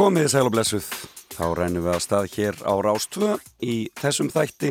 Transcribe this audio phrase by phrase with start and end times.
[0.00, 0.86] Komið sæl og blessuð,
[1.34, 4.70] þá rænum við að stað hér á Rástvö í þessum þætti.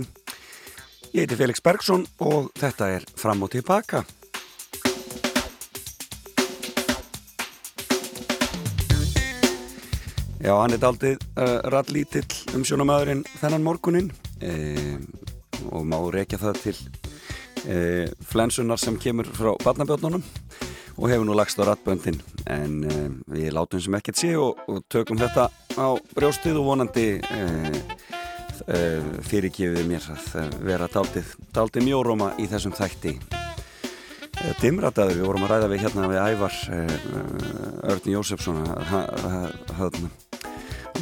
[1.14, 4.02] Ég heiti Felix Bergsson og þetta er Fram og Tilbaka.
[10.42, 14.10] Já, hann er daldið uh, rallítill um sjónamæðurinn þennan morgunin
[14.42, 14.98] e,
[15.70, 16.78] og má rekja það til
[17.70, 17.78] e,
[18.34, 20.26] flensunar sem kemur frá barnabjónunum
[21.00, 22.20] og hefur nú lagst á rattböndin
[22.52, 22.96] en e,
[23.32, 25.48] við látum sem ekkert sé og, og tökum þetta
[25.80, 27.08] á brjóstið og vonandi
[29.30, 33.14] fyrirgifið mér að vera daldið, daldið mjóróma í þessum þætti.
[34.60, 36.58] Dimrataður, við vorum að ræða við hérna við Ævar
[37.94, 39.98] Örni Jósefsson að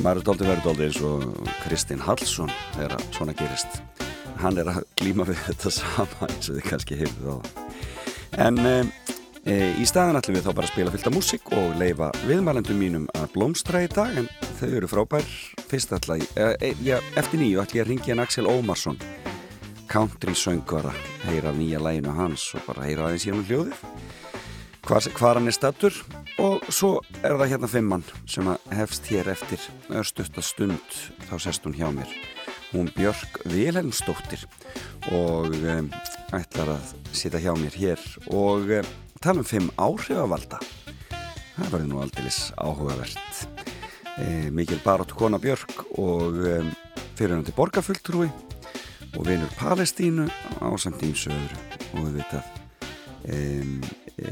[0.03, 3.81] maður er doldið verið doldið eins og Kristinn Hallsson þegar svona gerist.
[4.37, 7.65] Hann er að glíma við þetta sama eins og þið kannski hefðu þá
[8.37, 8.59] en
[9.47, 13.29] í staðan ætlum við þá bara að spila fylgta músík og leifa viðmælendum mínum að
[13.37, 14.27] blómstra í dag en
[14.59, 15.31] þau eru frábær.
[15.67, 18.99] Fyrst alltaf, e, e, eftir nýju ætlum ég að ringja en Axel Ómarsson
[19.87, 20.91] country söngvara
[21.23, 23.85] heyra nýja læginu hans og bara heyra aðeins hér um hljóðið.
[24.87, 25.95] Hvað hann er stattur
[26.39, 30.99] og svo er það hérna fimmann sem hefst hér eftir östutta stund.
[31.27, 32.11] Þá sest hún hjá mér.
[32.71, 34.43] Hún Björk Vilhelmsdóttir.
[35.11, 35.91] Og um,
[36.35, 38.07] ætlar að sita hjá mér hér.
[38.31, 40.59] Og um, tala um fimm áhrifavalda.
[41.57, 43.47] Það var nú aldeilis áhugavert.
[44.17, 46.69] E, mikil baróttu kona Björk og um,
[47.17, 48.29] fyrirhundi borgarfulltrúi
[49.17, 50.29] og vinur Palestínu
[50.61, 51.53] á samt ímsöður
[51.93, 52.57] og við vitað
[53.27, 53.81] Um,
[54.15, 54.29] e,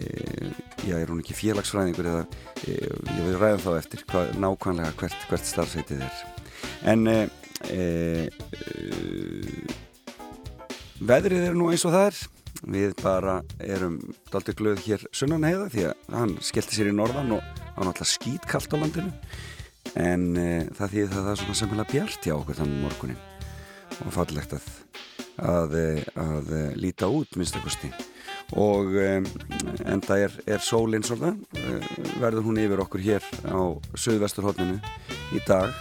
[0.87, 2.21] já, er hún ekki félagsfræðingur eða
[2.63, 6.21] e, ég vil ræða þá eftir hvað, nákvæmlega hvert, hvert starfsveitið er.
[6.87, 7.17] En e,
[11.03, 12.21] veðrið er nú eins og það er
[12.71, 13.99] við bara erum
[14.31, 18.09] daldur glöð hér sunnan heiða því að hann skellti sér í norðan og hann alltaf
[18.09, 19.13] skýt kallt á landinu.
[19.95, 20.33] En
[20.75, 23.21] það því það er svona semfélag bjart hjá okkur þannig morgunin
[24.03, 24.65] og fallegt að
[25.41, 25.75] að,
[26.15, 27.91] að líta út minnst ekkursti
[28.55, 29.25] og um,
[29.89, 31.33] enda er, er sólinn svona.
[31.57, 31.85] Uh,
[32.21, 33.59] verður hún yfir okkur hér á
[33.97, 34.77] söðvesturhóttinu
[35.35, 35.73] í dag.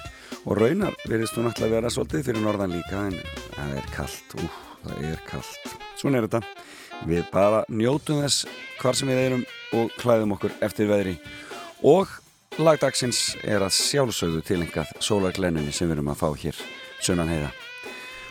[0.44, 3.15] Og raunar verðist hún alltaf að vera svolítið fyrir norðan líka en
[3.55, 5.75] það er kallt, úh, það er kallt
[6.05, 6.43] svona er þetta.
[7.09, 8.45] Við bara njótum þess
[8.81, 9.45] hvar sem við erum
[9.77, 11.17] og klæðum okkur eftir veðri.
[11.84, 12.11] Og
[12.61, 16.61] lagdagsins er að sjálfsögðu tilengað sólarglennunni sem við erum að fá hér
[17.03, 17.50] sunnan heiða.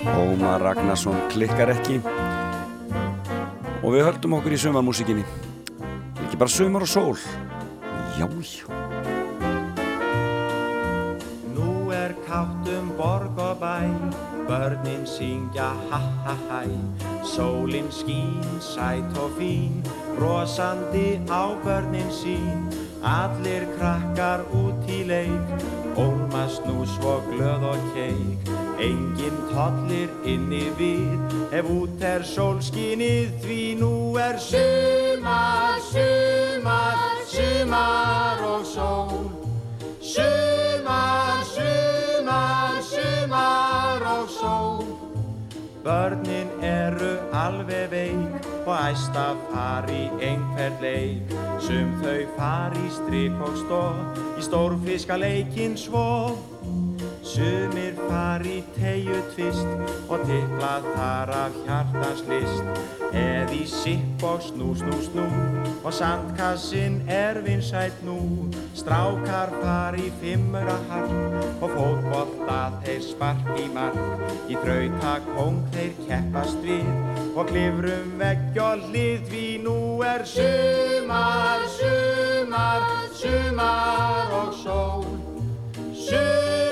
[0.03, 2.00] Ómar Ragnarsson klikkar ekki.
[3.84, 5.25] Og við höldum okkur í sömarmúsikinni
[6.24, 7.18] ekki bara sömar og sól.
[8.18, 8.28] Já,
[12.34, 13.80] er káttum borg og bæ.
[14.48, 16.68] Börnin syngja ha ha hæ.
[17.24, 19.72] Sólinn skín, sæt og fín.
[20.18, 22.74] Brosandi á börnin sín.
[23.04, 25.48] Allir krakkar út í leik.
[25.96, 28.40] Ólmast nú svo glöð og keik.
[28.80, 31.20] Engin tollir inni við,
[31.52, 36.98] ef út er sólskinnið því nú er sumar, sumar,
[37.34, 39.30] sumar og sól.
[40.02, 41.33] Sumar,
[42.34, 44.86] sumar, sumar og sól.
[45.84, 51.36] Börnin eru alveg veik og æsta fari einhver leik.
[51.60, 56.53] Sum þau fari í stryk og stóð, í stórfiskaleikin svo.
[57.24, 59.70] Sumir fari tegju tvist
[60.12, 65.28] og tippla þar af hjartans list eð í sipp og snú, snú, snú
[65.84, 68.18] og sandkassin er vinsætt nú.
[68.76, 71.14] Strákar fari fimmura hart
[71.64, 74.00] og fótbolla þeir spark í mark.
[74.52, 76.90] Í drautakóng þeir keppast við
[77.38, 82.84] og klifrum vegg og hlið því nú er sumar, sumar,
[83.16, 85.08] sumar og sól.
[85.94, 86.62] Sumar,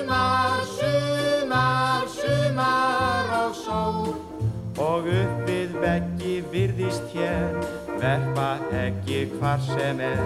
[2.52, 4.16] sumar og sól
[4.78, 7.56] og upp við veggi virðist hér.
[8.02, 10.24] Verpa ekki hvar sem er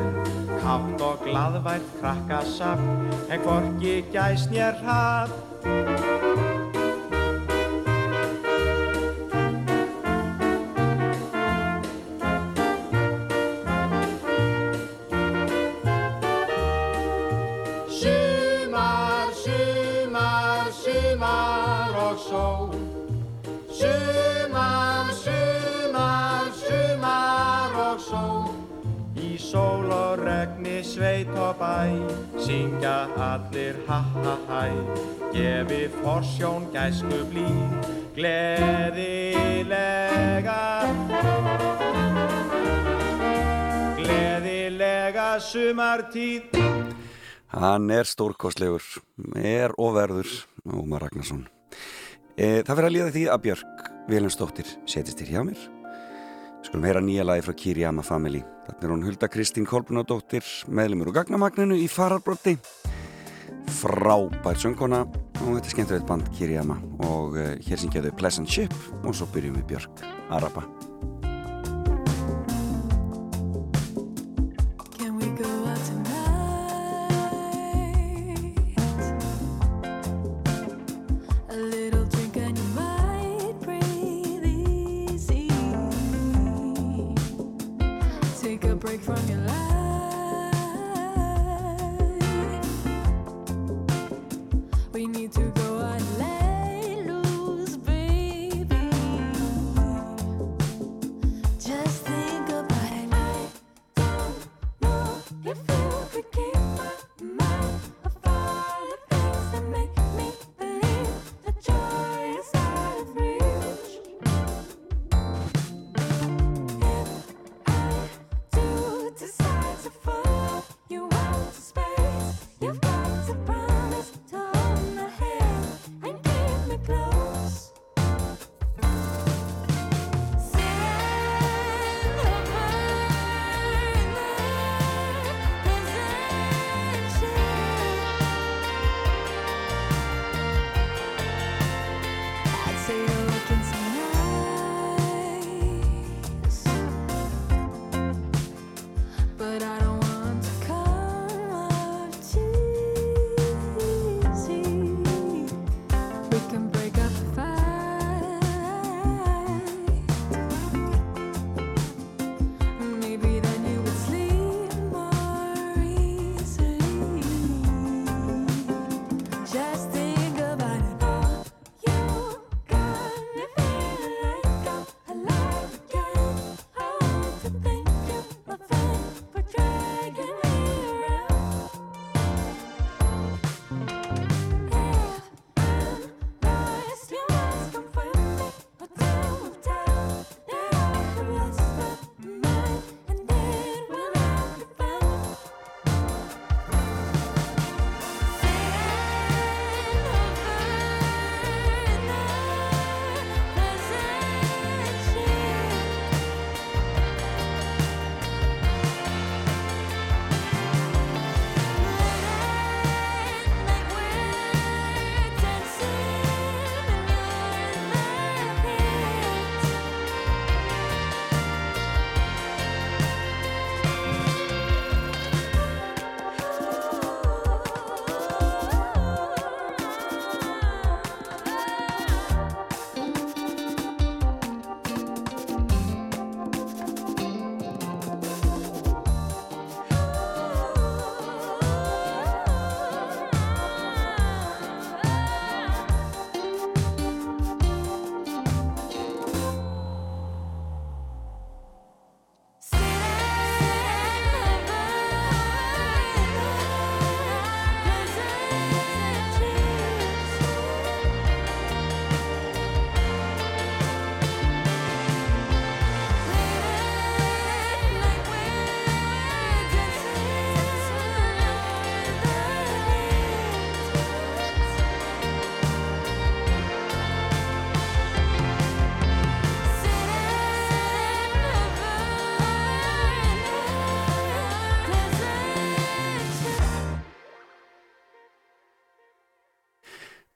[0.63, 6.34] kátt og gladvært krakkasaft en hvorki gæst nér hrapp
[30.85, 31.89] sveit og bæ
[32.45, 32.97] Syngja
[33.29, 34.63] allir ha ha hæ
[35.33, 37.49] Gefi forsjón gæsku blí
[38.15, 39.65] Gleðilega
[43.99, 46.43] Gleðilega sumartíð
[47.55, 48.83] Hann er stórkostlegur,
[49.39, 50.27] er og verður
[50.75, 51.45] Ómar Ragnarsson.
[52.35, 55.61] E, það fyrir að líða því að Björk Viljánsdóttir setist þér hjá mér.
[56.65, 58.39] Skulum heyra nýja lagi frá Kirjama Family.
[58.65, 62.55] Þannig er hún Hulda Kristín Kolbrunadóttir, meðlumur og gagnamagninu í fararbrotti.
[63.83, 68.73] Frábær söngkona og þetta er skemmtilegt band Kirjama og uh, hér syngjaðu Pleasant Ship
[69.03, 70.65] og svo byrjum við Björk Araba.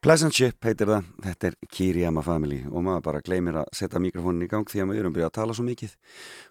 [0.10, 4.42] Pleasant Ship heitir það, þetta er Kiriyama Family og maður bara gleymir að setja mikrofónin
[4.42, 5.92] í gang því að maður erum byrjað að tala svo mikið.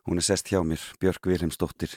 [0.06, 1.96] Hún er sest hjá mér, Björg Vilhelmsdóttir,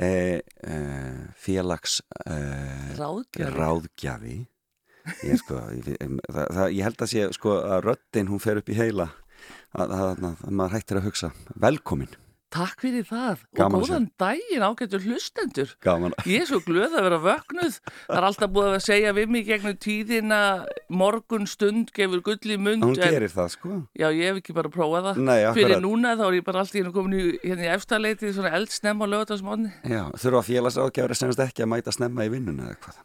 [0.00, 3.52] eh, eh, félags eh, ráðgjafi.
[3.58, 4.38] ráðgjafi.
[5.28, 5.92] Ég, sko, ég,
[6.24, 9.10] það, það, ég held að sé sko, að röttin hún fer upp í heila
[9.76, 11.32] að, að, að maður hættir að hugsa.
[11.68, 12.16] Velkomin.
[12.48, 15.72] Takk fyrir það Gaman að og góðan daginn ágættur hlustendur.
[15.84, 16.14] Gaman.
[16.24, 17.74] Ég er svo glöð að vera vöknuð.
[18.06, 20.38] Það er alltaf búið að segja við mig gegnum tíðina
[20.88, 22.86] morgun stund gefur gull í mund.
[22.86, 23.82] Hún en- gerir það sko.
[23.92, 25.20] Já, ég hef ekki bara prófað það.
[25.28, 25.58] Nei, akkurat.
[25.60, 29.06] Fyrir núna þá er ég bara alltaf komin í, hérna í efstaleiti svona eldsnemm á
[29.12, 29.72] lögatarsmónni.
[29.84, 33.04] Já, þurfa félagsráðgjafari semst ekki að mæta snemma í vinnuna eða hvað.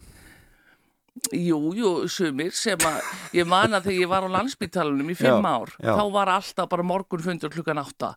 [1.34, 3.02] Jú, jú, sumir sem að
[3.38, 5.94] ég man að þegar ég var á landsbytalanum í fimm Já, ár, já.
[5.94, 8.16] þá var alltaf bara morgunfundur klukkan átta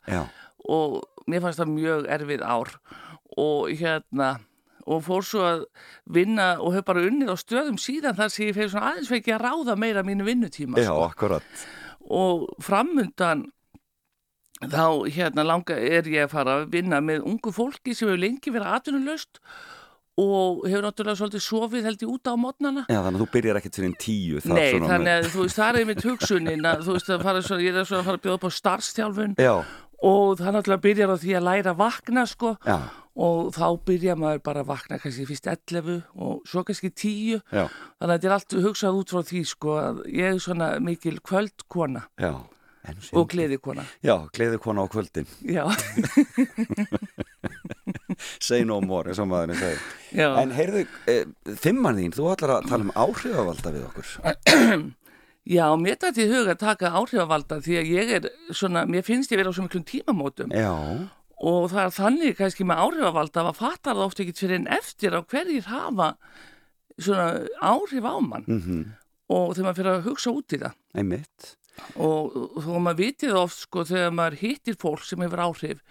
[0.67, 2.71] og mér fannst það mjög erfið ár
[3.37, 4.31] og hérna
[4.87, 5.65] og fór svo að
[6.15, 9.33] vinna og hef bara unnið á stöðum síðan þar sem ég fyrir svona aðeins fekk
[9.33, 11.03] ég að ráða meira mínu vinnutíma Já, sko.
[11.11, 11.65] akkurat.
[12.07, 13.49] og framundan
[14.63, 18.53] þá hérna langa er ég að fara að vinna með ungu fólki sem hefur lengi
[18.55, 19.41] verið atvinnulöst
[20.17, 23.59] og hefur náttúrulega svolítið sofið held ég út á mótnana Já, þannig að þú byrjar
[23.61, 24.39] ekkert fyrir tíu.
[24.41, 27.11] þar Nei, svona þannig með- að þú veist, það er einmitt hugsunin að þú veist,
[27.13, 29.55] að fara svo, ég er að fara að bjóða upp á starfstjálfun Já,
[30.05, 32.77] og það náttúrulega byrjar á því að læra að vakna sko já,
[33.17, 37.65] og þá byrja maður bara að vakna kannski fyrst 11 og svo kannski 10 já,
[37.71, 41.17] þannig að þetta er allt hugsað út frá því sko að ég er svona mikil
[41.25, 42.35] kvöldkona já.
[43.19, 45.27] Og gleðikona Já, gleði kona á kvöldin.
[45.43, 45.65] já,
[48.39, 49.81] Say no more, eins og maðurinn segir.
[50.15, 50.29] já.
[50.39, 51.17] En heyrðu, e,
[51.65, 54.13] þimman þín, þú ætlar að tala um áhrifavalda við okkur.
[55.47, 59.33] já, mér dætti í huga að taka áhrifavalda því að ég er svona, mér finnst
[59.33, 60.51] ég vera á svo miklum tímamótum.
[60.55, 60.73] Já,
[61.37, 65.17] og það er þannig kannski með áhrifavalda að fattar það oft ekki fyrir en eftir
[65.17, 66.11] á hverjir hafa
[66.97, 67.29] svona
[67.61, 68.47] áhrif á mann.
[68.49, 68.83] Mhm,
[69.29, 70.75] og þegar maður fyrir að hugsa út í það.
[70.97, 71.57] Einmitt.
[72.01, 75.83] og þó að maður vitið oft sko þegar maður hittir fólk sem hefur áhrif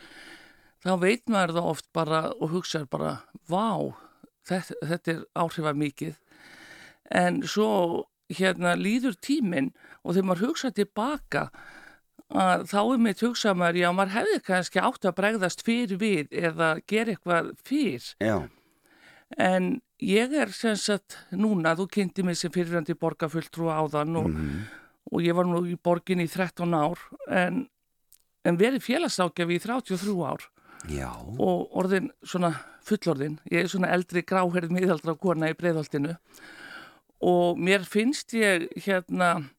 [0.81, 3.12] þá veit maður það oft bara og hugsaður bara
[3.45, 3.93] vá,
[4.50, 6.15] þetta, þetta er áhrifað mikið
[7.21, 7.69] en svo
[8.34, 9.72] hérna líður tíminn
[10.03, 11.50] og þegar maður hugsa tilbaka
[12.65, 16.72] þá er mitt hugsað maður já, maður hefði kannski átt að bregðast fyrir við eða
[16.89, 18.08] gera eitthvað fyrr.
[18.17, 18.38] Já,
[19.38, 24.65] en ég er sem sagt núna, þú kynnti mig sem fyrirvændi borgarfulltrú áðan og mhm,
[25.12, 27.65] og ég var nú í borgin í 13 ár en,
[28.46, 30.48] en verið félagsákjafi í 33 ár.
[30.91, 31.10] Já,
[31.41, 32.51] og orðin svona
[32.86, 36.17] fullorðin, ég er svona eldri gráherð miðaldra kona í breiðholtinu
[37.24, 39.50] og mér finnst ég hérna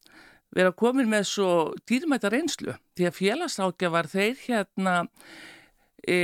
[0.57, 1.51] vera komin með svo
[1.89, 2.77] dýrmæta reynslu.
[2.97, 4.95] Því að félagsákjafar þeir hérna
[6.07, 6.17] e,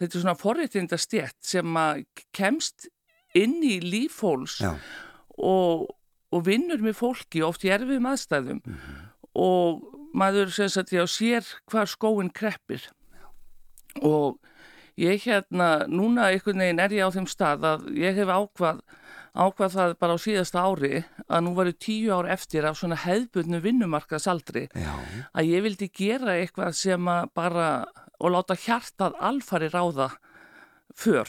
[0.00, 2.04] þetta er svona forréttinda stjætt sem að
[2.36, 2.88] kemst
[3.36, 4.72] inn í lífhóls já,
[5.38, 5.86] og,
[6.34, 8.62] og vinnur með fólki oft í erfiðum aðstæðum.
[9.38, 9.84] Og
[10.16, 12.88] maður sagt ég á sér hvað skóin kreppir.
[14.02, 14.40] Og
[15.00, 18.82] ég hérna núna einhvern veginn er ég á þeim stað að ég hef ákvað
[19.34, 23.60] ákvað það bara á síðasta ári að nú varu tíu ár eftir af svona hefðbundnu
[23.62, 24.92] vinnumarkaðsaldri já,
[25.32, 27.68] að ég vildi gera eitthvað sem að bara
[28.20, 30.10] og láta hjartað alfari ráða
[30.96, 31.28] för.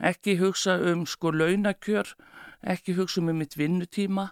[0.00, 2.14] Ekki hugsa um sko launakjör,
[2.62, 4.30] ekki hugsa um mitt vinnutíma,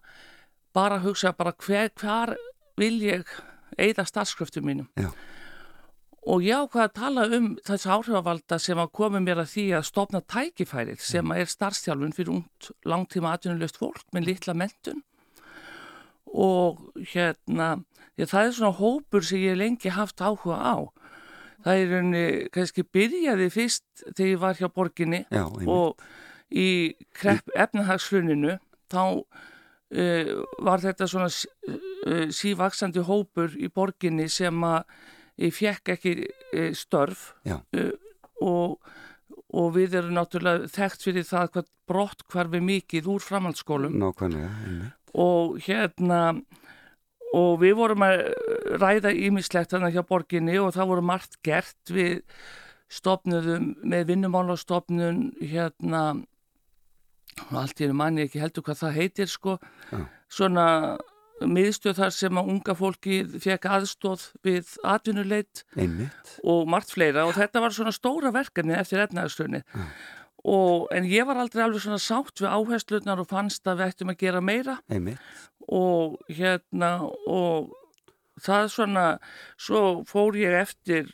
[0.75, 2.37] bara hugsa bara hver, hvar
[2.81, 3.29] vil ég
[3.79, 4.88] eigða starfskröftum mínum.
[4.97, 5.11] Já.
[6.29, 9.87] Og ég ákvað að tala um þess áhrifavalda sem að komi mér að því að
[9.89, 15.00] stopna tækifærið sem að er starfstjálfun fyrir ungt langtíma atvinnulöst fólk með litla mentun
[16.31, 16.81] og
[17.12, 17.81] hérna,
[18.21, 20.77] ég, það er svona hópur sem ég lengi haft áhuga á.
[21.65, 22.25] Það er henni,
[22.55, 26.00] kannski byrjaði fyrst þegar ég var hjá borginni já, og
[26.50, 28.57] í krepp efnahagsfluninu
[28.91, 30.31] þá uh,
[30.65, 34.85] var þetta svona uh, sívaksandi hópur í borginni sem að
[35.40, 37.90] ég fekk ekki uh, störf uh,
[38.40, 38.78] og,
[39.50, 43.97] og við erum náttúrulega þekkt fyrir það hvað brott hvarfi mikið úr framhaldsskólum.
[43.99, 46.20] Nákvæmlega, og hérna
[47.35, 48.25] og við vorum að
[48.80, 51.78] ræða ímislegt þannig hjá borginni og það voru margt gert.
[51.90, 52.23] Við
[52.90, 56.02] stopnuðum með vinnumálastofnun hérna
[57.54, 59.59] allt í einu manni ekki heldur hvað það heitir sko.
[59.90, 60.02] Já.
[60.30, 60.66] svona
[61.40, 66.35] miðstöð þar sem að unga fólki fekk aðstóð við atvinnuleit Einmitt.
[66.44, 67.26] og margt fleira.
[67.26, 69.62] Og þetta var svona stóra verkefni eftir efnaðarstöðni
[70.44, 74.12] og en ég var aldrei alveg svona sátt við áherslunar og fannst að við ættum
[74.12, 74.78] að gera meira.
[74.88, 75.18] Einmitt.
[75.68, 77.75] og hérna og
[78.40, 79.04] það svona
[79.61, 81.11] svo fór ég eftir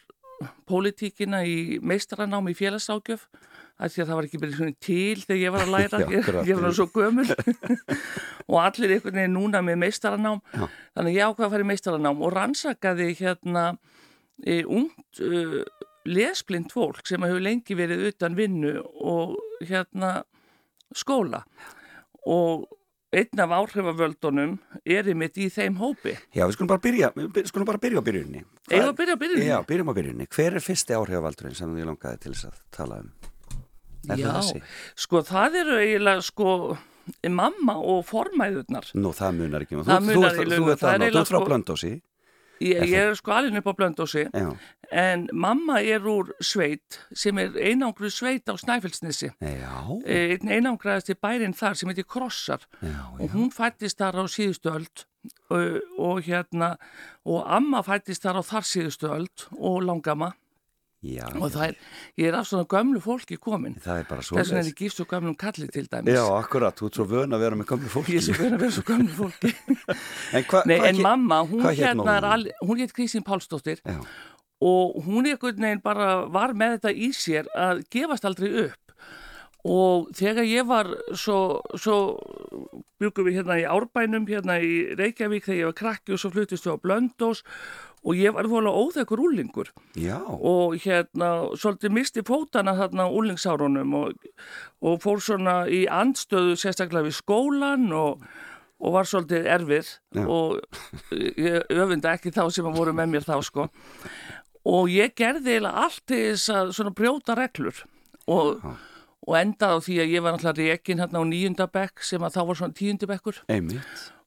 [0.69, 3.27] pólitíkina í meistaranám í félagsákjöf
[3.77, 6.77] að það var ekki svona til þegar ég var að læra, Já, ég, ég var
[6.77, 7.27] svo gömul
[8.51, 10.69] og allir einhvern veginn núna með meistaranám Já.
[10.97, 13.67] þannig ég ákvað að fara í meistaranám og rannsakaði hérna
[14.45, 15.61] e, ungt uh,
[16.09, 20.19] lesblind fólk sem hefur lengi verið utan vinnu og hérna
[20.97, 21.45] skóla
[22.27, 22.67] og
[23.17, 26.17] einn af áhrifavöldunum er einmitt í þeim hópi.
[26.35, 28.43] Já, við skulum bara byrja, við skulum bara byrja á byrjunni.
[28.67, 29.47] Eða byrja að byrja.
[29.47, 30.27] Já, byrjum á byrjunni.
[30.37, 33.15] Hver er fyrsti áhrifavaldurinn sem þið langaði til þess að tala um?
[34.11, 34.63] Er Já, það
[34.97, 36.51] sko það eru eiginlega sko
[37.31, 38.89] mamma og formæðurnar.
[38.99, 39.77] Nú, það munar ekki.
[39.79, 40.71] Þú, Það þú, munar þú, launum.
[40.73, 41.93] ert Það er þú eiginlega ert frá sko- Blöndósi.
[42.59, 44.57] Ég, Er ég er sko alveg upp á blöndósi Já,
[44.91, 49.29] en mamma er úr sveit sem er einangru sveit á Snæfellsnesi.
[49.45, 49.75] já,
[50.09, 54.73] Einn einangraðist í bærin þar sem heitir Krossar já, og hún fættist þar á síðustu
[54.73, 55.05] öld
[55.51, 56.79] og, og hérna
[57.27, 60.33] og amma fættist þar á þar síðustu öld og langama
[61.07, 61.75] Já, og það er,
[62.19, 63.77] ég er af svona gömlu fólki komin.
[63.85, 66.17] Það er bara þess vegna er ég gifst svo gömlum kalli til dæmis.
[66.17, 68.17] Já, akkurat, þú ert svo vön að vera með gamlu fólki.
[68.17, 69.53] ég sem verið að vera svo gömlu fólki.
[70.33, 72.33] En, hva, Nei, hvað en hét- mamma, hún hérna móðir er þín?
[72.33, 73.83] al, hún hétt Kristín Pálsdóttir.
[73.85, 74.01] Já,
[74.67, 78.86] og hún einhvern veginn bara var með þetta í sér að gefast aldrei upp
[79.67, 81.97] og þegar ég var svo, svo
[83.03, 86.69] byggum við hérna í Árbænum hérna í Reykjavík þegar ég var krakki og svo fluttist
[86.69, 87.43] við á Blöndós
[88.07, 94.29] og ég var vola óþekkur úlingur já, og hérna svolítið misti fótana þarna úlingsárunum og,
[94.87, 98.23] og fór svona í andstöðu sérstaklega við skólan og,
[98.79, 100.23] og var svolítið erfið Já.
[100.23, 100.63] og
[101.17, 103.69] ég öfunda ekki þá sem að voru með mér þá sko.
[104.67, 107.85] Og ég gerði allt til þess að svona brjóta reglur
[108.27, 108.63] og,
[109.27, 112.41] og endaði á því að ég var náttúrulega rekin hérna á níundabekk sem að þá
[112.47, 113.43] var svona tíundabekkur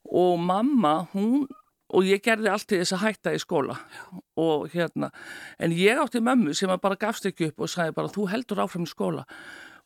[0.10, 1.48] og mamma, hún
[1.90, 3.80] og ég gerði allt til þess að hætta í skóla.
[4.38, 5.10] Og hérna
[5.58, 8.62] en ég átti mömmu sem að bara gafst ekki upp og sagði bara þú heldur
[8.62, 9.26] áfram í skóla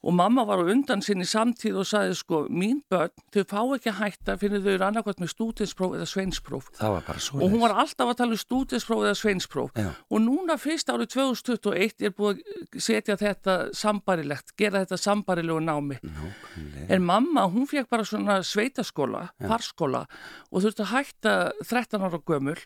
[0.04, 3.92] og mamma var á undan sinni samtíð og sagði sko mín börn, þau fá ekki
[3.94, 6.70] að hætta fyrir þau eru annarkvæmt með stúdinspróf eða sveinspróf.
[6.80, 9.72] Það var bara svo og hún var alltaf að tala um stúdinspróf eða sveinspróf.
[9.80, 9.90] Já.
[10.10, 16.00] og núna fyrst árið 2021 er búið að setja þetta sambarilegt, gera þetta sambarilegu námi.
[16.04, 16.88] Nákvæmlega.
[16.94, 20.04] En mamma, hún fekk bara svona sveitaskóla, farskóla
[20.52, 22.60] og þurfti að hætta 13 ára gömul.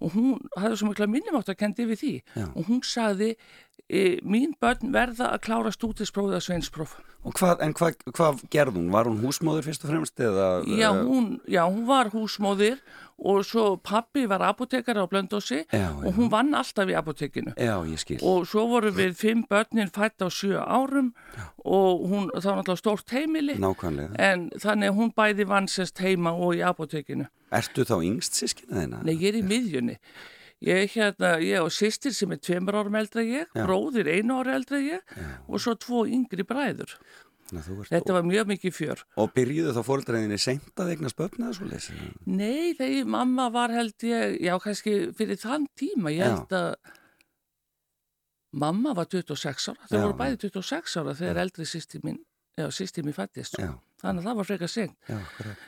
[0.00, 2.14] Og hún hafði svo mikla minnimátt að kendi við því.
[2.34, 2.46] Já.
[2.56, 3.38] og hún sagði e,
[4.22, 6.96] mín börn verða að klára stúdisprófið að sveinspróf.
[7.20, 8.90] Og hvað, en hvað, hvað gerði hún?
[8.94, 10.46] Var hún húsmóður fyrst og fremst eða?
[10.64, 12.78] Já, hún, já, hún var húsmóðir
[13.20, 17.52] og svo pappi var apotekari á Blöndósi Já, og hún vann alltaf í apotekinu.
[17.60, 18.16] Já, ég skil.
[18.24, 21.12] Og svo voru við fimm börnin fætt á sjö árum
[21.60, 24.16] og hún, það var náttúrulega stórt heimili Nákvæmlega.
[24.16, 27.28] en þannig hún bæði vann sérst heima og í apotekinu.
[27.52, 29.04] Ertu þá yngst sískina þeina?
[29.04, 29.98] Nei, ég er í miðjunni.
[30.60, 33.64] Ég hérna, ég og sýstir sem er tveimur árum eldra ég, Já.
[33.64, 35.14] bróðir einu ára eldra ég
[35.48, 36.92] og svo tvo yngri bræður.
[37.50, 39.00] Ná, Þetta var mjög mikið fjör.
[39.18, 39.80] Og byrjuðu þá
[40.84, 41.96] að eignast börn eða svo leysi?
[42.30, 46.28] Nei, þegar mamma var held ég, já kannski fyrir þann tíma, ég Já.
[46.36, 46.68] held að
[48.60, 52.20] mamma var 26 ára, þau Já, voru bæði 26 ára þegar eldri sýstir mín,
[52.58, 53.58] já sýstir mín fættist.
[53.58, 54.94] Já, Þannig að það var frekar seint.
[55.08, 55.18] já.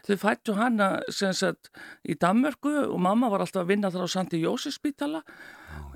[0.06, 1.68] Þau fættu hana sem sagt
[2.08, 5.20] í Danmörku og mamma var alltaf að vinna þar á Sandi Jósefspítala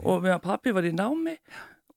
[0.04, 1.38] og meðan pappi var í námi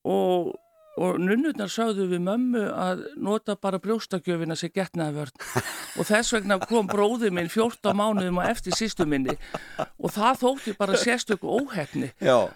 [0.07, 0.53] og,
[0.99, 5.35] og nunnurnar sögðu við mömmu að nota bara brjóstakjöfina sem getnaði vörn
[5.99, 9.35] og þess vegna kom bróði minn 14 mánuðum á eftir sístu minni
[9.99, 12.47] og það þótti bara sérstöku óhefni Já,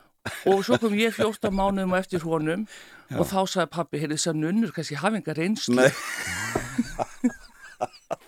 [0.50, 2.68] og svo kom ég 14 mánuðum á eftir honum
[3.14, 5.90] og þá sagði pappi, heyrðu þess að nunnur kannski hafi enga reynslu.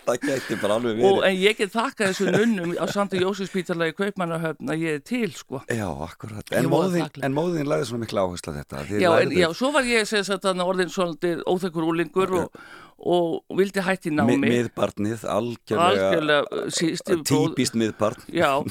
[0.06, 1.26] það gæti bara alveg og verið.
[1.30, 5.30] en ég get þakka þessu nunnum á Sandi Jósefspítala í Kaupmannahöfn að ég er til
[5.36, 6.44] sko Já, akkurat.
[6.52, 8.84] En móðin, móðin lagði svona mikla áherslu á þetta.
[9.00, 12.60] Já, en, já, svo var ég sem sagt þarna orðin svolítið óþekkur úlingur og,
[12.96, 18.62] og vildi hætti mi- námi Miðbarnið, algjörlega, algjörlega sísti típist miðbarn Já,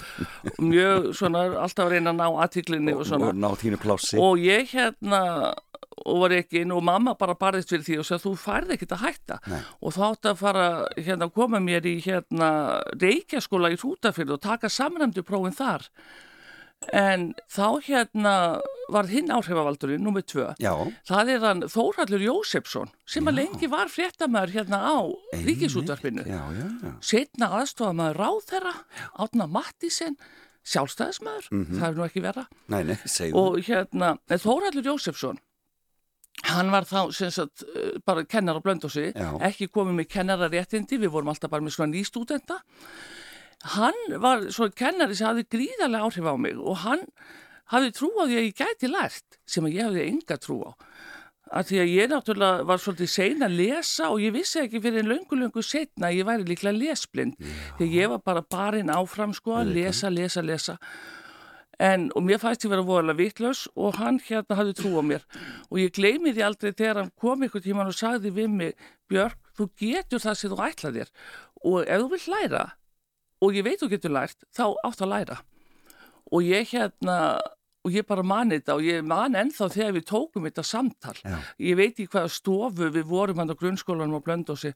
[0.59, 4.17] mjög svona alltaf að reyna að ná aðtiklinni og og ná tínu plássi.
[4.19, 5.53] og ég hérna
[6.03, 8.95] og var ekki inn og mamma bara barðist fyrir því og sagði þú færði ekkert
[8.97, 9.39] að hætta.
[9.47, 9.59] Nei.
[9.79, 12.51] og þá átti að fara hérna að koma mér í hérna
[12.99, 15.87] reykjaskóla í Hrútafyrð og taka samræmdu prófin þar.
[16.93, 18.33] En þá hérna
[18.91, 20.47] var hinn áhrifavaldurinn, nummið tvö.
[20.61, 20.73] Já,
[21.07, 24.97] það er hann Þórhallur Jósefsson sem að lengi var fréttamaður hérna á
[25.47, 26.27] ríkisútvarpinu.
[27.01, 28.75] Setna aðstofamaður ráðherra
[29.17, 30.19] Átna Mattísen
[30.65, 32.79] sjálfstæðismadur, það er nú ekki vera Nei,
[33.37, 35.37] og hérna, en Þórhallur Jósefsson
[36.43, 39.11] hann var þá sem sagt eh, bara kennar á blöndósi
[39.45, 42.59] ekki komið með kennararéttindi við vorum alltaf bara með svona nýstúdenta.
[43.75, 47.05] Hann var svona kennari sem hafði gríðarlega áhrif á mig og hann
[47.73, 50.71] hafði trú á því að ég gæti lært sem ég hafði enga trú á.
[51.55, 55.03] Að því að ég náttúrulega var svolítið sein að lesa og ég vissi ekki fyrir
[55.03, 57.35] en löngu löngu setna að ég væri líklega lesblind.
[57.77, 60.77] Því ég var bara barinn áfram sko að lesa, lesa, lesa
[61.81, 65.25] En, og mér fæst ég vera voðalega vitlaus og hann hérna hafði trú á mér.
[65.71, 69.37] Og ég gleymi því aldrei þegar hann kom ykkur tíman og sagði við mig Björk,
[69.57, 71.11] þú getur það sem þú ætlað þér.
[71.65, 72.63] Og ef þú vill læra
[73.43, 75.37] og ég veit þú getur lært, þá átt að læra.
[76.31, 77.17] Og ég hérna
[77.85, 81.17] og ég bara mani þetta og ég man ennþá þegar við tókum þetta samtal.
[81.21, 81.35] Já.
[81.61, 84.71] ég veit í hvaða stofu við vorum hann á grunnskólanum á Blöndósi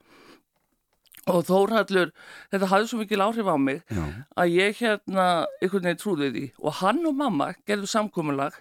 [1.29, 2.11] og Þórhallur,
[2.51, 4.03] þetta hafði svo mikil áhrif á mig Já,
[4.39, 5.27] að ég hérna
[5.61, 6.45] einhvern veginn trúði því.
[6.63, 8.59] Og hann og mamma gerðu samkomulag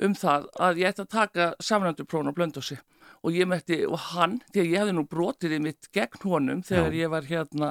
[0.00, 2.78] um það að ég ætti að taka samrændu prón á blöndósi
[3.20, 6.62] og ég mætti, og hann, því að ég hefði nú brotið í mitt gegn honum
[6.64, 7.00] þegar Já.
[7.02, 7.70] ég var hérna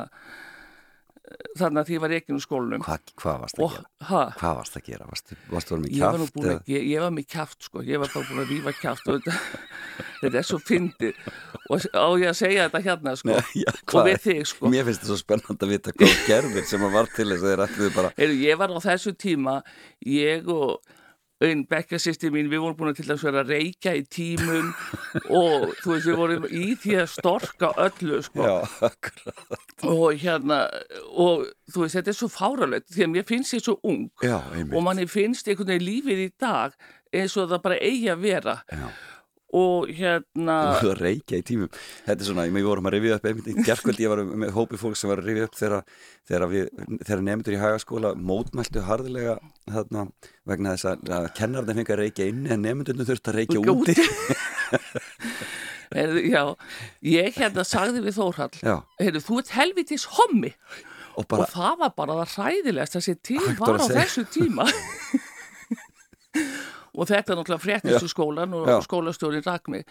[1.59, 2.83] þannig að því ég var ekki úr skólanum.
[2.85, 4.21] Hva, hvað varst að og, gera?
[4.39, 5.07] Hvað varst að gera?
[5.09, 8.01] Varstu, varstu að með ég var búin að, ég, ég var með kjáft sko, ég
[8.01, 9.65] var bara búin að rífa kjáft og þetta,
[10.21, 11.23] þetta er svo fyndið.
[11.69, 13.39] Og á ég að segja þetta hérna sko?
[13.63, 14.71] Já, og við þig sko.
[14.73, 17.43] Mér finnst þetta svo spennand að vita hvað þú gerðir sem að var til þess
[17.43, 19.59] að þeir ætluðu bara Heyrðu, ég var á þessu tíma,
[20.09, 20.97] ég og
[21.43, 24.71] einn bekkjasýsti mín, við vorum búin að til að vera að reykja í tímum
[25.41, 28.47] og þú veist, við vorum í því að storka öllu, sko.
[28.49, 28.57] Já,
[29.87, 30.65] Og hérna,
[31.15, 34.37] og þú veist, þetta er svo fáralegt, því að mér finnst ég svo ung Já,
[34.67, 36.75] og manni finnst einhvern veginn lífið í dag
[37.15, 38.57] eins og það bara eigi að vera.
[38.69, 38.89] Já.
[39.57, 41.69] Og hérna, Þú að reykja í tímum.
[42.05, 44.77] Þetta er svona, ég vorum að rifja upp einmitt í gerkvöldi, ég var með hópi
[44.77, 45.81] fólk sem var að rifja upp þegar,
[46.51, 46.65] við,
[47.25, 50.01] nefndur í hagaskóla mótmæltu harðilega þarna,
[50.51, 53.93] vegna þess að, að kennarðin fengi að reykja inni en nefndunum þurfti að reykja Úti.
[56.29, 56.43] já,
[57.09, 58.53] ég hérna sagði við Þórhall,
[59.01, 60.53] heyrðu, þú ert helvitis hommi.
[61.17, 63.87] og bara, og það var bara það hræðilegast að sé til Hægt var var á
[63.97, 64.69] þessu tíma
[66.99, 68.69] og þetta er náttúrulega fréttist í skólan og
[69.69, 69.85] mig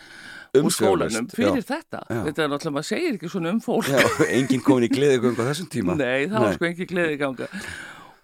[0.55, 1.69] úr Umsvifalaust, skólanum fyrir já.
[1.75, 2.01] þetta.
[2.09, 2.23] Já.
[2.29, 3.89] þetta er náttúrulega, maður segir ekki svona um fólk.
[3.89, 4.01] Já,
[4.39, 5.97] enginn komin í gleðigöng á þessum tíma.
[5.99, 7.49] Nei, það var sko ekki gleði ganga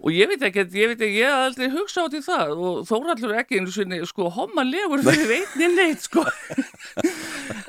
[0.05, 2.51] og ég veit ekki, ég veit ekki, ég hef aldrei hugsað út í það.
[2.55, 6.27] Og Þórallur ekki einu sinni, sko, homma lefur fyrir einni neitt, sko.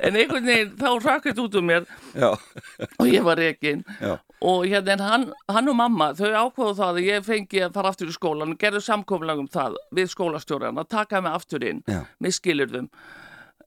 [0.06, 1.88] En einhvern veginn, þá rakast út um mér.
[2.13, 6.89] Já, og ég var já, og hérna en hann, hann og mamma þau ákváðu það
[6.89, 10.82] að ég fengi að fara aftur í skólan og gerðu samkomlag um það við skólastjóran
[10.82, 12.89] að taka mig aftur inn já, með skilurðum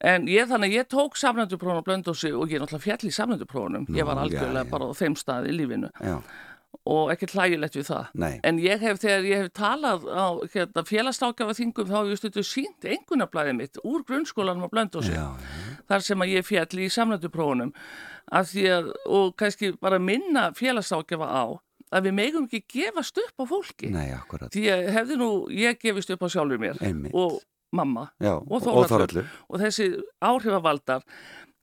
[0.04, 3.88] en ég þannig ég tók samnönduprófun og blöndósi og ég er náttúrulega fjall í samnönduprófunum
[3.96, 4.70] ég var algjörlega já.
[4.70, 5.90] bara á þeim stað í lífinu.
[5.98, 6.20] Já,
[6.88, 8.12] og ekkert hlægilegt við það.
[8.22, 8.32] Nei.
[8.46, 12.44] En ég hef, þegar ég hef talað á hérna, félagstákjafa þingum þá hef ég stundu
[12.46, 15.16] sínt engunablaðið mitt úr grunnskólanum á blöndósi
[15.88, 17.82] þar sem að ég fjall í því
[18.32, 21.44] að, og kannski bara minna félagsákjafa á
[21.88, 25.78] að við megum ekki gefast upp á fólki nei, akkurat því að hefði nú ég
[25.80, 27.14] gefist upp á sjálfur mér Einmitt.
[27.16, 27.38] og
[27.72, 29.86] mamma Já, og og Þórhallur Þorallur og þessi
[30.20, 31.02] áhrifavaldar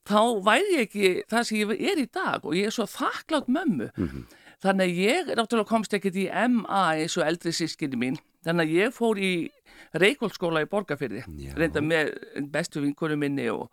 [0.06, 3.46] þá væri ég ekki það sem ég er í dag og ég er svo þakklátt
[3.50, 4.26] mömmu Mhm.
[4.62, 8.74] þannig að ég náttúrulega komst ekkert í MA eins og eldri sískinni mín þannig að
[8.82, 9.32] ég fór í
[9.94, 11.54] Reykjóldsskóla í Borgarfyrði Já.
[11.54, 12.12] reynda með
[12.50, 13.68] bestu vinkunum minni og,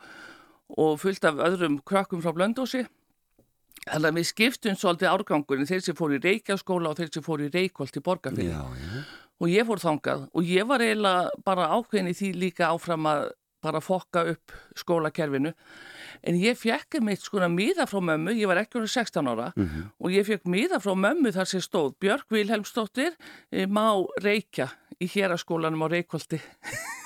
[0.69, 2.86] og fullt af öðrum krökkum frá Blöndósi
[3.84, 5.67] þannig að við skiptum svolítið árgangurinn.
[5.67, 8.62] Þeir sem fór í Reykjaskóla og þeir sem fór í Reykjóld í já,
[9.39, 10.28] og ég fór þangað.
[10.32, 13.32] Og ég var eiginlega bara ákveðin í því líka áfram að
[13.63, 15.54] bara fokka upp skólakerfinu.
[16.23, 19.52] En ég fekk mitt skona miða frá mömmu, ég var ekki um 16 ára.
[19.56, 19.91] Mhm.
[19.99, 23.15] og ég fekk miða frá mömmu þar sem stóð Björk Vilhelmsdóttir
[23.52, 26.41] eh, má reykja í héraskólanum á Reykjóldi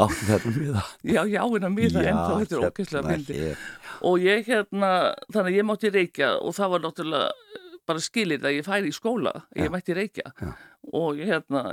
[0.00, 3.38] áttu þetta með það já, já, en að miða en þá þetta er hérna myndi
[3.40, 3.64] hér.
[4.08, 4.90] og ég hérna,
[5.28, 8.88] þannig að ég mátti reykja og það var náttúrulega eh, bara skilir að ég færi
[8.92, 9.72] í skóla, ég Já.
[9.74, 10.52] mætti reykja Já.
[10.92, 11.64] og ég hérna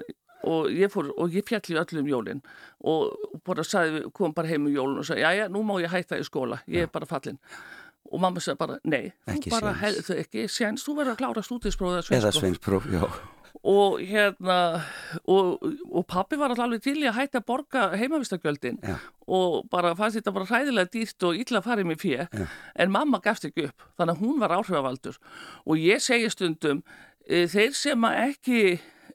[0.50, 2.44] og ég fór, og ég fjalli öllum jólin
[2.88, 5.92] og bara sagði, kom bara heim um jólin og sagði, já, já, nú má ég
[5.92, 7.40] hætta í skóla ég er bara fallin
[8.10, 10.06] og mamma sagði bara, nei, þú Ekki bara séns.
[10.08, 13.04] þú ekki séns, þú verður að klára stúdinspróð Eða sveinspróf, já
[13.64, 14.58] og hérna
[15.28, 18.96] og, og pappi var alveg til í að hætta að borga heimavistagjöldin Já.
[19.28, 22.46] og bara fannst þetta bara hræðilega dýrt og illa farið með fjö Já.
[22.80, 25.20] en mamma gafst ekki upp þannig að hún var áhrifavaldur
[25.66, 26.84] og ég segi stundum
[27.28, 28.62] e, þeir sem að ekki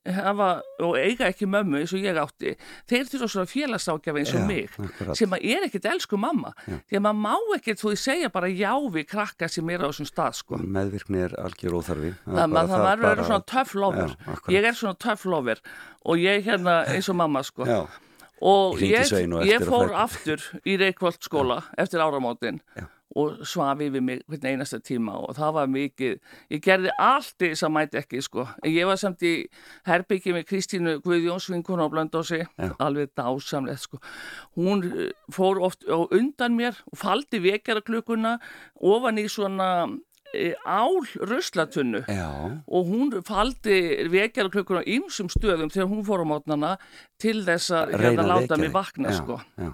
[0.05, 0.49] hafa
[0.85, 2.55] og eiga ekki mömmu eins og ég átti.
[2.91, 5.17] Þeir þurfa svona félagsákjafi eins og Já, mig akkurat.
[5.17, 6.53] sem að er ekkert elsku mamma.
[6.69, 6.77] Já.
[6.91, 10.09] því að maður má ekkert þú segja bara já við krakka sem er á þessum
[10.11, 10.61] stað sko.
[10.61, 12.15] Meðvirkni er algjör óþarfi.
[12.25, 14.09] Það, það, það var verið svona töff lover.
[14.15, 14.55] Já, akkurat.
[14.57, 15.63] ég er svona töff lover
[16.05, 17.65] og ég hérna eins og mamma sko.
[17.69, 17.81] Já,
[18.45, 19.09] og Ég
[19.49, 22.61] ég, fór aftur í Reykjolt skóla eftir áramótin.
[22.77, 22.89] Já.
[23.15, 26.15] Og svaf yfir mig hvern einasta tíma og það var mikið
[26.55, 29.35] ég gerði allt þess að mæti ekki sko en ég var samt í
[29.87, 32.73] herbyggi með Kristínu Guðjóns vinkun á Blöndósi Já.
[32.83, 34.01] alveg dásamlegt sko
[34.59, 38.39] hún eh, fór oft á undan mér og faldi vekjara klukkuna
[38.83, 39.71] ofan í svona
[40.35, 42.29] e, ál ruslatunnu já,
[42.67, 46.73] og hún faldi vekjara klukkuna á ýmsum stöðum þegar hún fór á mótnana
[47.23, 49.41] til þess að hérna láta mig vakna Já, sko.
[49.59, 49.71] já.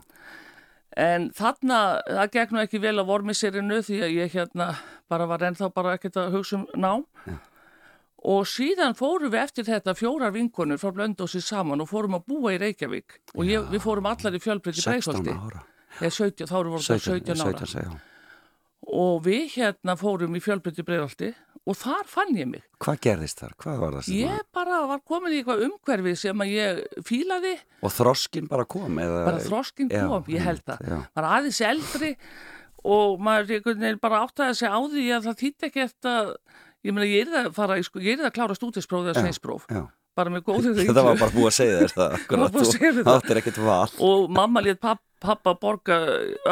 [0.98, 4.72] En þarna, það gekk nú ekki vel á vormisirinu því að ég hérna
[5.10, 7.04] bara var ennþá bara ekkert að hugsa um nám.
[7.26, 7.38] Já.
[8.30, 12.52] Og síðan fórum við eftir þetta fjórar vinkonur frá Blöndósi saman og fórum að búa
[12.52, 13.20] í Reykjavík.
[13.32, 15.36] Og ég, við fórum allar í fjölbreytti 16 Breitholti.
[15.38, 15.62] ára
[16.00, 17.54] Eða 17, þá erum við 17, 17 ára.
[17.54, 17.94] 17 segja.
[19.00, 21.30] Og við hérna fórum í fjölbreytti Breitholti
[21.68, 22.62] og þar fann ég mig.
[22.80, 23.52] Hvað gerðist þar?
[23.60, 27.52] Hvað var það sem Ég bara var komin í eitthvað umhverfi sem að ég fílaði,
[27.84, 28.96] Og þroskin bara kom?
[29.02, 29.20] Eða...
[29.28, 30.88] bara þroskin Já, kom, ég held það.
[30.88, 30.98] já.
[31.20, 32.14] Bara aðeins eldri
[32.80, 36.34] og maður einhvern veginn bara áttaði sig á því að það þýtti ekki eftir að
[36.86, 39.82] ég meina ég er það að sko, það að klára stúdinsprófið eða sveinspróf, Já.
[40.16, 43.10] bara með góðið Það var bara búið að segja þér það Það það.
[43.14, 45.98] áttir ekkert val og mamma létt papp, pappa borga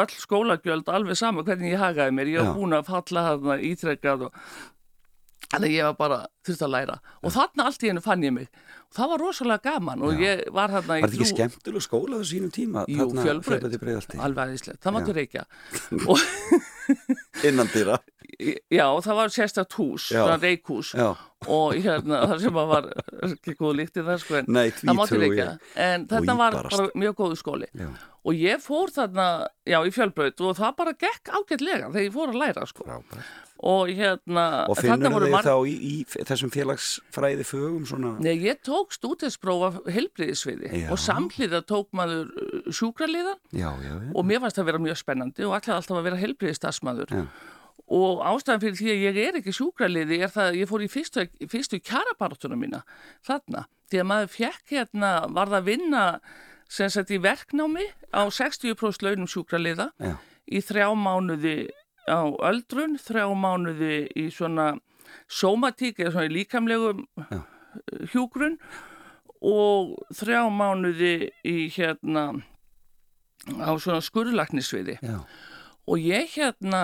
[0.03, 2.45] öll skólagjöld alveg sama hvernig ég hagaði mér, ég Já.
[2.45, 4.43] var búin að falla þarna ítrekkað og
[5.47, 6.19] þannig að ég var bara
[6.49, 6.97] þurft að læra.
[7.23, 8.49] Og þarna allt í hennu fann ég mig.
[8.89, 12.19] Og það var rosalega gaman og ég var þarna í Var þetta ekki skemmtileg skóla
[12.19, 12.85] á sínum tíma?
[12.89, 14.17] Jú, Breiðholti?
[14.17, 15.45] alveg aðeinslegt, það máttu reykja.
[17.45, 17.99] Innan dýra
[18.79, 20.09] já, það var sérstakt hús,
[20.95, 21.09] Já,
[21.49, 22.87] og hérna, það sem var
[23.27, 25.47] ekki góð líkt í það sko en nei, það trú reykja.
[25.87, 27.69] en þetta var bara mjög góðu skóli.
[27.75, 27.89] Já,
[28.29, 29.27] og ég fór þarna,
[29.67, 32.87] já, í fjölbraut og það bara gekk ágætlega þegar ég fór að læra sko.
[32.87, 33.37] Frábært.
[33.69, 35.95] Og hérna Og finnur þið marg- þá í, í
[36.39, 38.13] þessum félagsfræði fögum svona?
[38.23, 42.29] Nei, ég tók stúdinsprófa helbriðisviði og samhliða tók maður
[42.73, 43.39] sjúkraliðan.
[43.51, 44.11] Já, já, já.
[44.15, 47.23] Og mér fannst það að vera mjög spennandi og ætlaði alltaf að vera helbriðistarsmaður Já.
[47.99, 50.91] og ástæðan fyrir því að ég er ekki sjúkraliði er það að ég fór í
[50.93, 52.83] fyrstu, fyrstu kjarabartuna mína
[53.27, 56.03] þarna, því að maður fekk hérna, varð að vinna
[56.69, 60.15] sem sagt í verknámi á 60% launum sjúkraliða Já.
[60.47, 61.57] í þrjá mánuði
[62.09, 64.75] á öldrun, þrjá mánuði í svona
[65.29, 67.41] sómatík eða svona í líkamlegum Já.
[68.13, 68.57] hjúgrun
[69.39, 71.13] og þrjá mánuði
[71.47, 72.25] í hérna
[73.63, 76.83] á svona skurðlagnisviði og ég hérna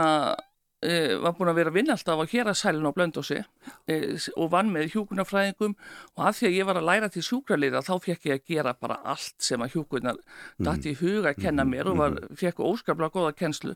[0.85, 3.97] e, var búin að vera að vinna alltaf á hér að sælun á Blöndósi e,
[4.37, 5.75] og vann með hjúkunarfræðingum
[6.15, 8.75] og að því að ég var að læra til sjúkraliða þá fekk ég að gera
[8.79, 10.21] bara allt sem að hjúkunar
[10.69, 13.75] dætt í huga að kenna mér og var, fekk óskaplega góða kennslu.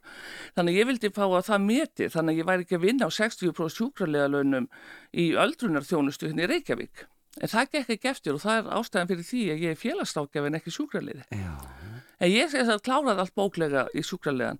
[0.55, 3.09] Þannig að ég vildi fá að það meti þannig að ég væri ekki að vinna
[3.09, 4.69] á 60% sjúkraliðalönum
[5.13, 7.07] í öldrunarþjónustu hérna í Reykjavík.
[7.39, 10.47] En það gekk ekki eftir og það er ástæðan fyrir því að ég er félagstákjaf
[10.49, 11.25] en ekki sjúkraliði.
[11.29, 11.53] Já,
[12.19, 14.59] En ég sé að kláraði allt bóklega í sjúkraliðan.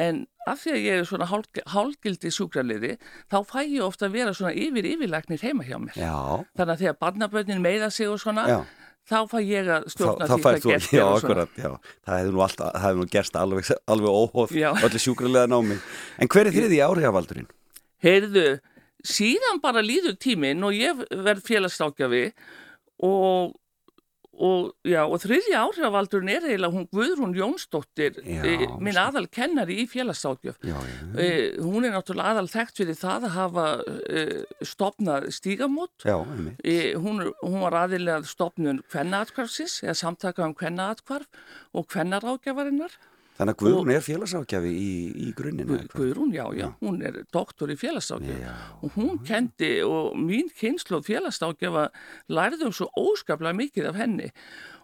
[0.00, 2.94] En af því að ég er svona hálg, hálgildi sjúkraliði,
[3.32, 5.98] þá fæ ég ofta að vera svona yfir yfirlæknir heima hjá mér.
[5.98, 6.14] já
[6.56, 8.58] Þannig að þegar barnaböndin meiða sig og svona, Já,
[9.10, 11.70] þá fæ ég að stjórna því þú gert Já, akkurat, já
[12.06, 12.46] Það hefði nú,
[12.86, 14.70] hefði nú gerst alveg, alveg óhóð Já.
[14.86, 15.76] öllu sjúkrarlega námi
[16.22, 17.50] En hver er þriði áhrifavaldurinn?
[18.06, 18.46] Heyrðu,
[19.06, 22.24] síðan bara líður tíminn og ég verð félagstákjafi
[23.04, 23.54] og,
[24.36, 29.78] og, já, og þriðja áhrifavaldurinn er eiginlega hún Guðrún Jónsdóttir, Já, e, minn aðal kennari
[29.82, 30.58] í félagstákjaf.
[30.66, 30.76] Já,
[31.16, 31.28] E,
[31.62, 33.66] hún er náttúrulega aðal þekkt fyrir það að hafa
[34.10, 34.24] e,
[34.60, 36.06] stopnað stígamót.
[36.60, 41.28] E, hún, hún var aðilega stopnun kvennaatkvarfsins eða samtaka um kvennaatkvarf
[41.72, 42.96] og kvennarákjafarinnar.
[43.36, 44.92] Þannig að Guðrún er félagsákjafi í,
[45.26, 45.82] í hvað?
[45.92, 48.38] Guðrún, já, já, hún er doktor í félagsákjaf.
[48.40, 51.90] Já, Og hún kendi og mín kynslu félagstákjafa
[52.32, 54.30] lærðum svo óskaplega mikið af henni.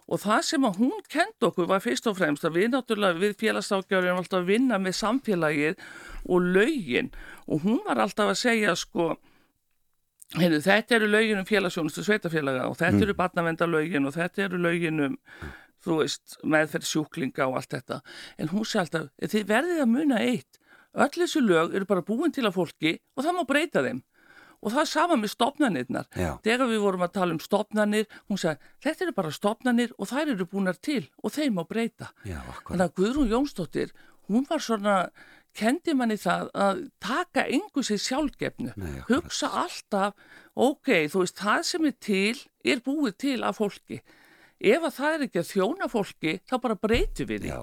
[0.05, 3.37] Og það sem að hún kendi okkur var fyrst og fremst að við náttúrulega við
[3.41, 5.85] félagstákjafar erum alltaf að vinna með samfélagið
[6.27, 7.09] og lögin.
[7.47, 9.15] Og hún var alltaf að segja sko,
[10.37, 15.07] heyrðu, þetta eru lögin um félagsjónustu sveitafélaga og þetta eru barnavendalögin og þetta eru lögin
[15.07, 15.17] um
[15.83, 17.99] þú veist, meðferð sjúklinga og allt þetta.
[18.39, 20.59] En hún sé alltaf, þið verðið að muna eitt.
[20.93, 24.03] Öll þessu lög eru bara búin til að fólki og það má breyta þeim.
[24.63, 26.05] Og það er sama með stopnarnirnar.
[26.45, 30.31] Þegar við vorum að tala um stopnarnir, hún sagði, þetta eru bara stopnarnir og þær
[30.37, 32.13] eru búinar til og þeim má breyta.
[32.23, 33.91] já, Þannig að Guðrún Jónsdóttir,
[34.31, 34.95] hún var svona,
[35.53, 38.71] kendi manni það að taka engu sér sjálfgefnu.
[38.79, 39.01] Nei.
[39.09, 40.15] Hugsa alltaf,
[40.55, 43.99] ok, þú veist, það sem er til, er búið til af fólki.
[44.63, 47.49] Ef að það er ekki að þjóna fólki, þá bara breytum við því.
[47.51, 47.57] Já,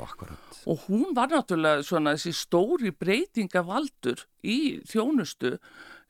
[0.69, 5.55] Og hún var náttúrulega svona þessi stóri breytingavaldur í þjónustu,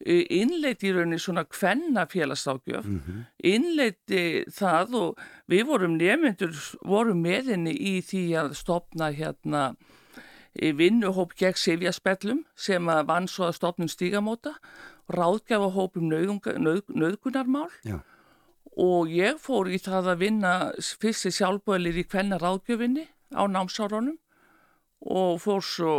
[0.00, 3.26] innleiti í rauninni svona kvenna félagstákjöf, Mhm.
[3.44, 9.76] innleiti það og við vorum nefnendur, vorum með henni í því að stopna hérna
[10.54, 14.56] vinnuhóp gegn sifjaspellum sem að vann svo að stopnum stígamóta,
[15.10, 18.00] ráðgjafa nöðunga, nöð, nöðgunarmál Já,
[18.78, 24.18] og ég fór í það að vinna fyrsti sjálfböðlir í kvenna ráðgjöfinni á námsárunum
[25.00, 25.94] og fór svo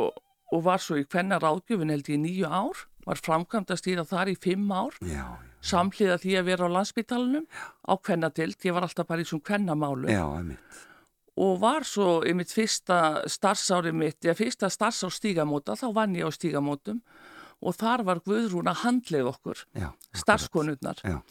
[0.52, 4.06] og var svo í kvenna ráðgjöfin held ég í nýju ár, var framkvæmt að stýra
[4.08, 5.26] þar í fimm ár, já,
[5.64, 7.46] samhliða því að vera á landsbytalanum
[7.88, 10.80] á kvennadild, ég var alltaf bara í svona kvennamálu já, einmitt.
[11.42, 16.28] Og var svo í mitt fyrsta starfsári mitt, eða fyrsta starfsár stígamóta, þá vann ég
[16.28, 17.00] á stígamótum.
[17.62, 21.00] Og þar var Guðrún að handlega okkur, Já, starfskonurnar.
[21.06, 21.22] Já,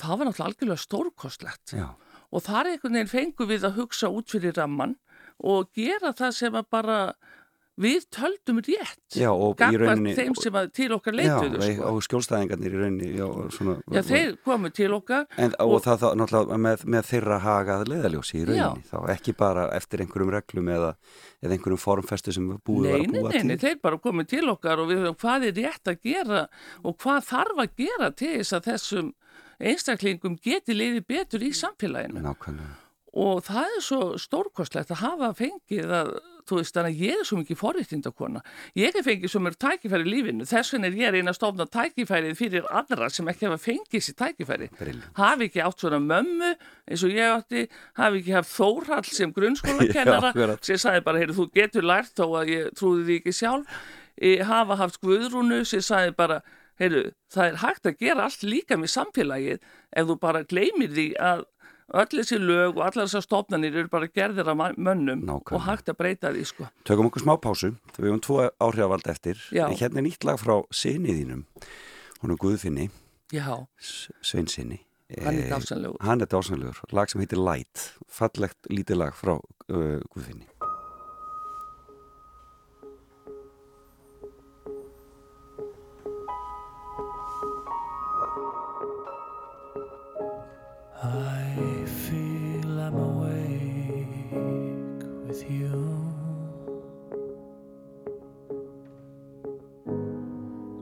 [0.00, 1.74] Það var náttúrulega algjörlega stórkostlegt.
[1.78, 1.86] Já,
[2.34, 4.96] og þar einhvern veginn fengum við að hugsa út fyrir ramman
[5.44, 6.98] og gera það sem að bara
[7.74, 11.88] við töldum rétt Já, og rauninni þeim sem til okkar Já, leituðu og, sko.
[11.90, 16.04] og skjólstæðingarnir í rauninni já, svona, Já, þeir komu til okkar en, og, og- það
[16.04, 20.70] þá náttúrulega með, með þeirra hagað leðaljósi í rauninni þá ekki bara eftir einhverjum reglum
[20.76, 20.92] eða,
[21.42, 23.66] eða einhverjum formfestu sem búið var Nei, að búa nei, nei, til.
[23.66, 26.44] þeir bara komið til okkar og við höfum hvað er rétt að gera
[26.86, 29.12] og hvað þarf að gera til þess að þessum
[29.58, 35.92] einstaklingum geti liðið betur í samfélaginu Nákvæmlega og það er svo stórkostlegt að hafa fengið
[35.94, 36.08] að,
[36.48, 38.40] þú veist, þannig að ég er svo mikið forréttindakona.
[38.78, 41.38] Ég er fengið svo mörg tækifæri í lífinu, þess vegna er ég að reyna að
[41.38, 44.70] stofna tækifærið fyrir aðra sem ekki hafa fengið sér tækifæri.
[44.80, 45.12] Brilliant.
[45.20, 46.50] Hafi ekki átt svona mömmu
[46.90, 47.64] eins og ég átti,
[48.00, 50.34] hafi ekki haft Þórhall sem grunnskólakennara
[50.66, 53.80] sem sagði bara, heyrðu, þú getur lært þó að ég trúði því ekki sjálf.
[54.14, 56.42] E, hafa haft Guðrúnu sem sagði bara,
[56.80, 59.58] heyrðu, það er hægt að gera allt líka með samfélagið
[59.94, 61.44] ef þú bara gleymir því að
[62.00, 65.56] öll þessi lög og allar þessar stofnanir eru bara gerðir af mönnum Nákvæmlega.
[65.58, 66.68] og hægt að breyta því sko.
[66.88, 69.68] Tökum okkur smá pásu, við höfum tvo áhrifavald eftir Já.
[69.68, 71.44] Hérna er nýtt lag frá sinniðínum
[72.22, 72.88] Hún er Guðfinni,
[74.24, 74.80] Sveinsinni
[75.20, 75.92] hann er Eh.
[76.00, 80.46] Hann er dásanlegur, lag sem heitir Light Fallegt lítið lag frá uh, Guðfinni
[91.04, 94.06] I feel I'm awake
[95.26, 95.76] with you.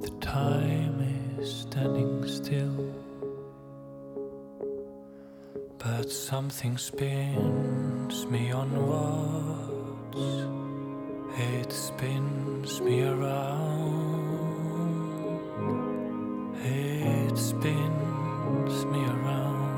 [0.01, 1.01] The time
[1.41, 2.95] is standing still,
[5.79, 10.21] but something spins me onwards.
[11.37, 13.73] It spins me around.
[16.65, 19.72] It spins me around.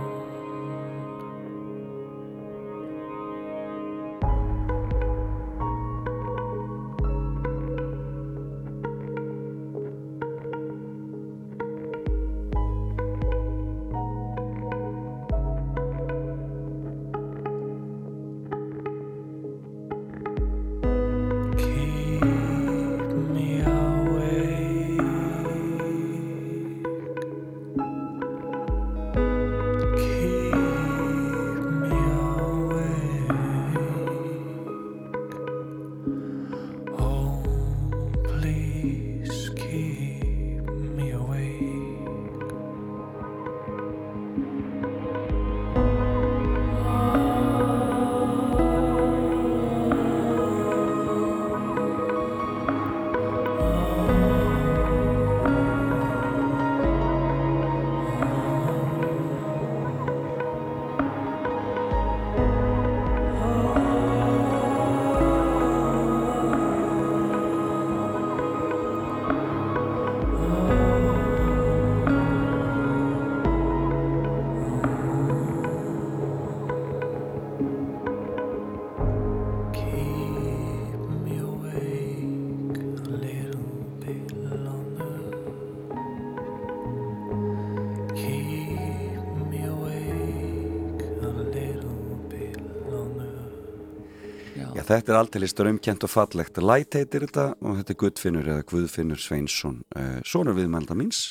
[94.94, 99.20] Þetta er alltaf strömkjent og fallegt Light heitir þetta og þetta er Guðfinnur eða Guðfinnur
[99.20, 101.22] Sveinsson uh, Sónur viðmælda míns,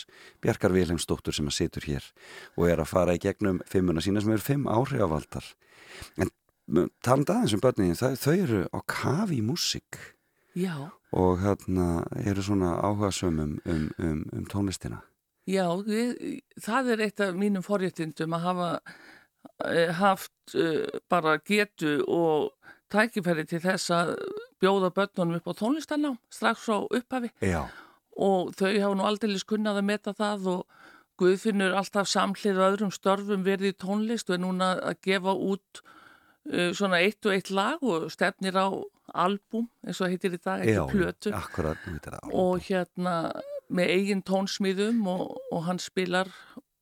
[0.43, 2.07] Bjarkar Vilhelmsdóttur sem að situr hér
[2.57, 5.45] og er að fara í gegnum fimmuna sína sem eru fimm áhrifavaldar.
[6.19, 6.31] En
[7.03, 10.01] talandi aðeins um börnin þau, þau eru á kafi í músík.
[10.53, 15.01] Já, og hérna eru svona áhuga sömum um, um, um tónlistina.
[15.49, 18.67] Já, við, það er eitt af mínum forréttindum að hafa
[19.67, 22.53] eh, haft uh, bara getu og
[22.93, 24.13] tækifæri til þess að
[24.63, 27.33] bjóða börnunum upp á tónlistanám strax frá upphafi.
[27.43, 27.65] Já,
[28.15, 30.81] og þau hafa nú aldrei kunnað að meta það og
[31.21, 35.81] Guðfinnur alltaf samhlið og öðrum störfum verið í tónlist og er núna að gefa út
[35.83, 38.67] uh, svona eitt og eitt lag og stefnir á
[39.13, 41.33] albúm eins og heitir í dag, ekki plötu.
[42.33, 43.15] og hérna
[43.73, 46.31] með eigin tónsmíðum og, og hann spilar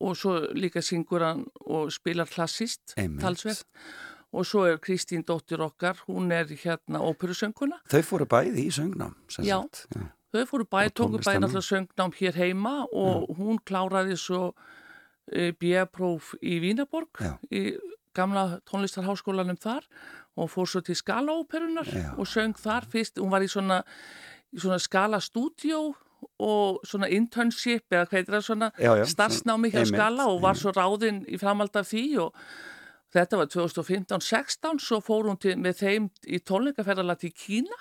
[0.01, 3.65] og svo líka syngur hann og spilar klassist Einmitt.
[4.33, 9.15] Og svo er Kristín dóttir okkar, hún er hérna óperusönguna Þau fóru bæði í söngnám
[9.27, 9.59] sem Já.
[9.61, 9.87] sagt.
[9.95, 10.05] Já.
[10.31, 11.41] Þau fóru bæ, Og tóku bæ tónlistarnám.
[11.43, 17.35] náttúrulega söngnám hér heima og hún kláraði svo uh, B.A.próf í Vínaborg Já.
[17.51, 17.75] í
[18.15, 19.83] gamla tónlistarháskólanum þar
[20.39, 22.13] og fór svo til skalaóperunar Já.
[22.17, 23.81] og söng þar fyrst, hún var í svona,
[24.55, 25.93] svona skala stúdíó
[26.39, 30.55] og svona internship eða hvað heitir það svona Já, já, starfsnámi hjá skala og var
[30.55, 32.35] svo ráðinn í framhald af því og
[33.15, 37.79] þetta var 2015-16 svo fór hún til, með þeim í tónleikaferðala til Kína.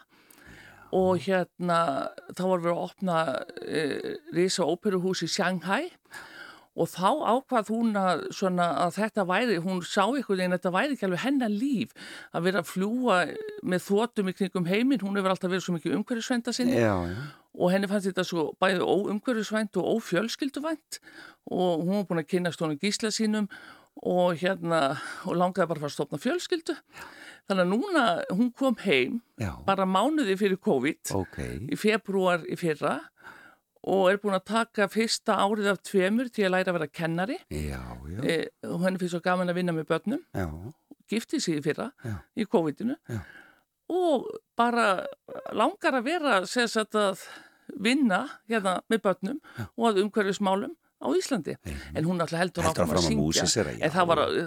[0.97, 3.19] Og hérna þá var við að opna
[3.63, 3.85] e,
[4.35, 5.93] Risa óperuhús í Shanghai.
[6.79, 10.95] Og þá ákvað hún að, svona, að þetta væri, hún sá ykkur en þetta væri
[10.95, 11.95] ekki alveg hennar líf
[12.31, 13.17] að vera að fljúa
[13.67, 16.79] með þótum í kringum heiminn, hún hefur alltaf verið svo mikið umhverjusvenda sinni.
[16.79, 17.19] Já, já.
[17.59, 21.01] og henni fannst þetta svo bæði óumhverjusvænt og ófjölskylduvænt.
[21.51, 23.51] Og hún var búin að kynast honum gísla sínum
[24.03, 24.81] og hérna
[25.29, 26.77] og langaði bara að fara að stopna fjölskyldu.
[27.51, 29.53] Þannig að núna hún kom heim Já.
[29.67, 31.39] bara mánuði fyrir COVID Ok.
[31.73, 33.01] í februar í fyrra
[33.91, 37.39] og er búin að taka fyrsta árið af tveimur til að læra að vera kennari.
[37.49, 37.81] Já,
[38.13, 38.21] já.
[38.25, 40.25] e, og henni finnst svo gaman að vinna með börnum.
[40.37, 40.47] Já,
[41.11, 41.91] giftið sig í fyrra
[42.37, 42.97] í COVID-inu.
[43.91, 45.07] Og bara
[45.57, 47.25] langar að vera sagt að
[47.81, 49.41] vinna hérna með börnum
[49.77, 51.57] og að umhverfismálum á Íslandi.
[51.95, 53.65] En hún alltaf heldur áfram að syngja.
[53.81, 54.39] en það var að,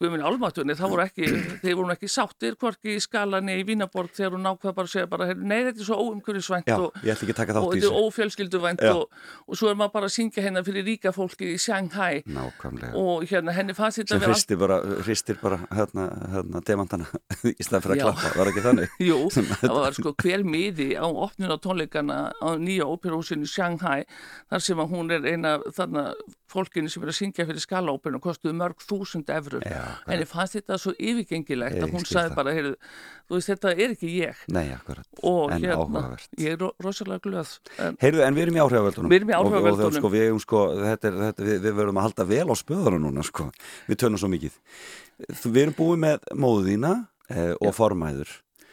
[0.00, 1.28] guðminn álmátunni það voru ekki,
[1.62, 5.10] þeir voru ekki sáttir hvorki í skalanni í Vínaborg þegar hún nákvæða bara að segja
[5.10, 9.70] bara, nei þetta er svo óumhverfisvænt já, og, og þetta er ófjölskylduvænt og, og svo
[9.72, 12.22] er maður bara að syngja hérna fyrir ríka fólki í Shanghai.
[12.24, 12.94] Nákvæmlega.
[12.96, 17.08] og hérna henni fannst þetta sem hristir bara, hristir bara hérna, hérna, demantana
[17.52, 18.06] í stað fyrir að Já.
[18.08, 18.96] klappa, var ekki þannig?
[19.10, 19.20] Jú,
[19.60, 24.08] það var sko hver miði á opnuna tónleikana á nýja óperahúsinu í Shanghai
[24.48, 25.97] þar sem að hún er eina þarna
[26.48, 30.56] fólkinu sem er að syngja fyrir skalaóperinu og kostuði mörg þúsund efru Já, henni fannst
[30.56, 32.72] þetta svo yfirgengilegt Ég að hún sagði bara, heyrðu,
[33.28, 35.06] þú veist þetta er ekki ég Nei, akkurat.
[35.22, 36.28] og En hérna, áhugavert.
[36.38, 37.52] ég er ro- rosalega glöð
[37.84, 39.10] en, Heyrðu, en við erum í áhrifavöldunum.
[39.12, 39.92] Við erum í Og- og áhrifavöldunum.
[39.92, 43.04] það, Sko, við, sko, þetta er, þetta, við, við verðum að halda vel á spöðunum
[43.08, 43.50] núna, sko.
[43.88, 44.58] Við tönum svo mikið.
[45.44, 46.92] Við erum búið með móðu þína
[47.28, 48.28] eh, og formæður.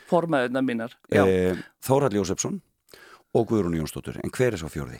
[0.07, 2.61] formaðurna mínar Eh, Þórald Jósefsson
[3.36, 4.19] og Guðrún Jónsdóttur.
[4.23, 4.99] En hver er svo fjórði?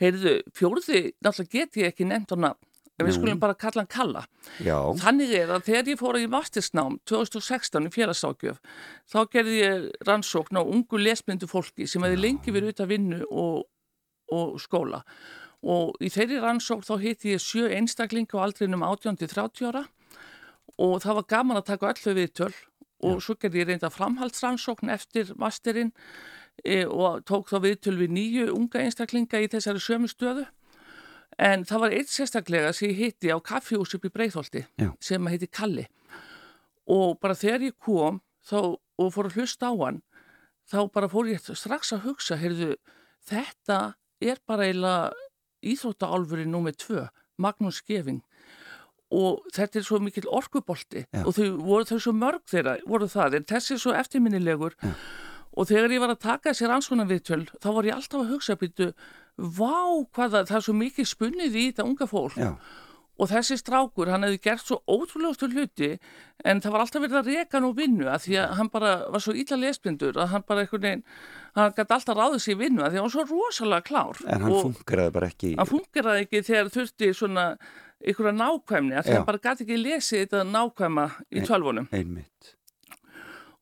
[0.00, 2.66] Heyrðu, fjórði náttúrulega get ég ekki nefnt á nafn
[3.00, 4.22] en við skulum bara kalla hann Kalla.
[4.60, 8.58] Já, Þannig er að þegar ég fór í mastersnám 2016 í félagsákjöf
[9.10, 13.20] þá gerði ég rannsókn á ungu lesblindu fólki sem hefði lengi verið út að vinnu
[13.30, 13.62] og,
[14.36, 15.02] og skóla.
[15.60, 19.86] Og í þeirri rannsókn þá hitti ég sjö einstaklinga á aldrinum 18-30 ára
[20.80, 22.52] og það var gaman að taka öllu viðtöl.
[23.00, 25.94] Og svo gerði ég reynda framhaldsrannsókn eftir masterinn
[26.64, 30.46] e, og tók þá viðtöl við nýju unga einstaklinga í þessari sömu stöðu
[31.40, 34.90] En það var eitt sérstaklega sem ég hitti á kaffihús upp í Breitholti Já.
[35.00, 35.86] sem að heiti Kalli
[36.90, 40.00] og bara þegar ég kom þá, og fór að hlusta á hann
[40.70, 42.74] þá bara fór ég strax að hugsa heyrðu,
[43.26, 43.78] þetta
[44.20, 45.12] er bara eiginlega
[45.70, 47.06] íþróttaálfurinn númið tvö,
[47.40, 48.20] Magnús Skeving
[49.10, 51.24] og þetta er svo mikil orkubolti Já.
[51.24, 54.92] og þau voru þau svo mörg þeirra voru það, en þessi er svo eftirminnilegur Já.
[55.60, 58.56] Og þegar ég var að taka sér ansvona viðtöl, þá var ég alltaf að hugsa
[58.60, 58.92] býtu,
[59.36, 62.54] vá hvað það, er svo mikið spunnið í þetta unga fólk já,
[63.20, 65.90] og þessi strákur, hann hefði gert svo ótrúlegustu hluti
[66.48, 69.24] en það var alltaf verið að reka úr vinnu að því að hann bara var
[69.24, 71.04] svo illa lesblindur að hann bara einhvern veginn,
[71.58, 74.46] hann gæti alltaf ráðið sér vinnu að því að hann var svo rosalega klár en
[74.46, 75.52] hann og funkeraði bara ekki.
[75.58, 77.46] hann fungeraði ekki þegar þurfti svona
[78.00, 79.18] einhverja nákvæmni að Já.
[79.18, 82.54] hann bara gæti ekki lesið þetta nákvæma í tölvunum Einmitt.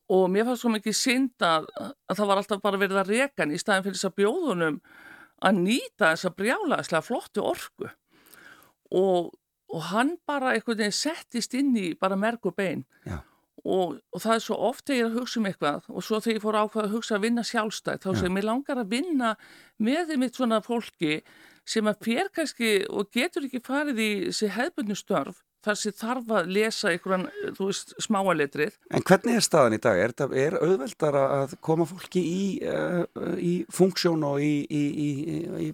[0.09, 1.67] Og mér fannst svo mikið synd að,
[2.09, 4.79] að það var alltaf bara verið að reka hann í staðin fyrir þess að bjóðunum
[5.45, 7.89] að nýta þessa brjálaðslega flottu orku.
[8.89, 9.29] Og,
[9.69, 12.85] og hann bara einhvern veginn settist inn í bara merg og bein.
[13.59, 16.19] Og, og það er svo oft þegar ég er að hugsa um eitthvað og svo
[16.23, 19.33] þegar ég fór ákvað að hugsa að vinna sjálfstætt þá sem ég langar að vinna
[19.83, 21.17] með þeim eitt svona fólki
[21.67, 24.95] sem að fér kannski og getur ekki farið í þessi hefbundu
[25.67, 27.25] sem þarf að lesa einhverjan,
[27.57, 29.99] þú veist, smáaletrið En hvernig er staðan í dag?
[29.99, 33.03] Er, er auðveldara að koma fólki í, uh,
[33.35, 34.53] í funksjón og í...
[34.65, 35.69] í, í,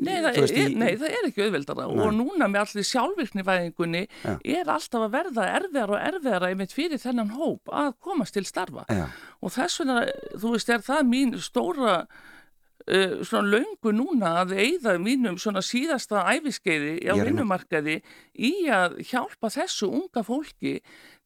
[0.00, 2.00] Nei, það, veist, er, nei, það er ekki auðveldara Nei.
[2.06, 4.32] og núna með allir sjálfvirknivæðingunni Já.
[4.56, 8.86] er alltaf að verða erfiðar og erfiðara einmitt fyrir þennan hóp að komast til starfa
[8.88, 9.06] Já,
[9.40, 10.02] og þess vegna,
[10.34, 12.02] þú veist, er það mín stóra
[12.90, 18.00] uh, svona löngu núna að eigða mínum svona síðasta æfiskeiði á vinnumarkaði
[18.34, 20.78] í að hjálpa þessu unga fólki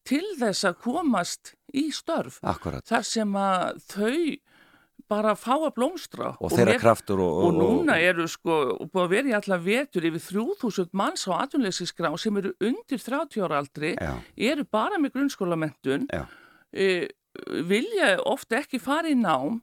[0.05, 2.85] til þess að komast í störf akkurat.
[2.87, 4.19] þar sem að þau
[5.11, 6.31] bara fá að blómstra.
[6.41, 7.41] Og þeirra mér- kraftur og...
[7.47, 8.55] og núna eru sko
[8.87, 13.45] búið að vera í alla vetur yfir 3000 manns á atvinnleysisgrá sem eru undir 30
[13.45, 14.15] ára aldri Já,
[14.53, 16.09] eru bara með grunnskólamentun
[16.73, 16.89] e,
[17.69, 19.61] vilja ofta ekki fara í nám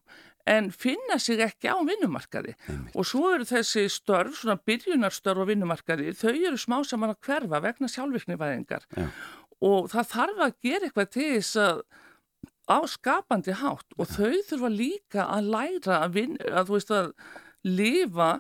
[0.50, 2.96] en finna sig ekki á vinnumarkaði einmitt.
[2.96, 7.62] og svo eru þessi störf, svona byrjunarstörf á vinnumarkaði, þau eru smá saman að hverfa
[7.64, 9.10] vegna sjálfvirknivæðingar Já.
[9.62, 11.84] og það þarf að gera eitthvað til þess að
[12.72, 17.12] á skapandi hátt og þau þurfa líka að læra að, vin, að veist að
[17.68, 18.32] lifa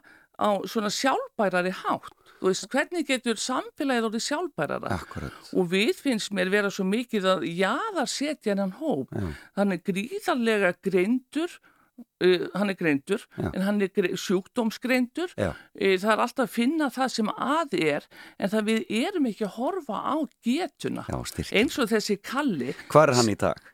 [0.41, 5.49] á svona sjálfbærari hátt þú veist hvernig getur samfélagið orðið sjálfbærara Akkurat.
[5.53, 9.27] og við finnst mér vera svo mikið að jaðar setja hennan hóp Já.
[9.59, 11.59] þannig gríðarlega greindur
[12.01, 13.49] uh, hann er greindur, Já.
[13.53, 15.33] en hann er gre- sjúkdómsgreindur.
[15.37, 18.07] Uh, það er alltaf að finna það sem að er,
[18.39, 21.05] en það við erum ekki að horfa á getuna.
[21.09, 21.19] Já.
[21.61, 23.67] Eins og þessi kalli, Hvað er hann í dag?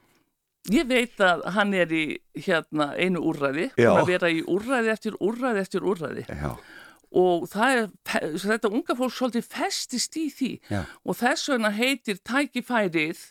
[0.73, 2.01] ég veit að hann er í
[2.43, 6.49] hérna, einu úrræði, að vera í úrræði eftir úrræði eftir úrræði Já,
[7.15, 7.85] og er,
[8.35, 13.21] þetta unga fólk svolítið festist í því já, og þess vegna heitir tækifærið,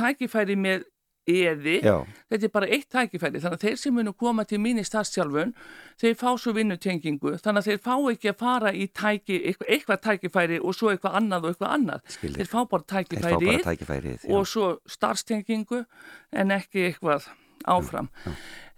[0.00, 0.86] tækifæri með
[1.28, 1.96] eði, já,
[2.32, 5.54] þetta er bara eitt tækifæri, þannig að þeir sem munu koma til mín í starfsjálfun,
[6.00, 10.00] þeir fá svo vinnutengingu, þannig að þeir fá ekki að fara í tæki, eitthvað, eitthvað
[10.06, 12.06] tækifæri og svo eitthvað annað og eitthvað annað.
[12.16, 12.38] Skilji.
[12.38, 14.24] Þeir fá bara þeir fá bara tækifærið.
[14.24, 14.32] já.
[14.36, 15.84] og svo starfstengingu
[16.32, 17.28] en ekki eitthvað
[17.68, 18.10] áfram.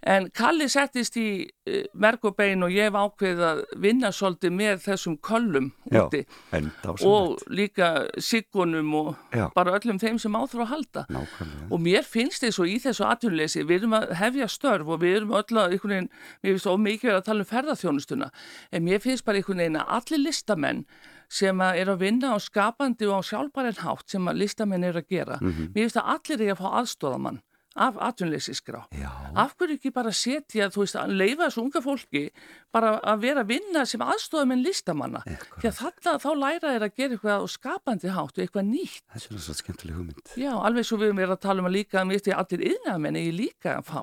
[0.01, 5.17] En Kalli settist í uh, merg og ég hef ákveðið að vinna svolítið með þessum
[5.21, 6.23] köllum Já, úti
[7.05, 9.51] og líka siggunum og Já.
[9.53, 11.05] bara öllum þeim sem áþur að halda.
[11.09, 11.69] Nákvæmlega.
[11.69, 15.19] Og mér finnst þess og í þessu atvinnuleysi, við erum að hefja störf og við
[15.19, 16.09] erum öll að einhvern veginn,
[16.41, 18.31] mér finnst of mikið að tala um ferðarþjónustuna,
[18.71, 20.83] en mér finnst bara einhvern veginn að allir listamenn
[21.31, 24.97] sem að er að vinna á skapandi og á sjálfbærin hátt sem að listamenn er
[24.97, 27.41] að gera, mér finnst að allir er að fá aðstóðamann
[27.75, 28.83] af atvinnleysiskrá.
[29.35, 32.23] Af hverju ekki bara setja, þú veist, að leifa þessu unga fólki
[32.71, 35.21] bara að vera að vinna sem aðstofamenn listamanna.
[35.59, 39.03] Því að þarna þá læra þeir að gera eitthvað skapandi hátt og eitthvað nýtt.
[39.11, 40.25] þetta er svo skemmtileg hugmynd.
[40.39, 43.19] Já, alveg svo við erum verið að tala um að líka, finnst ég allir yðnaðamenn
[43.21, 44.01] eigi líka að fá.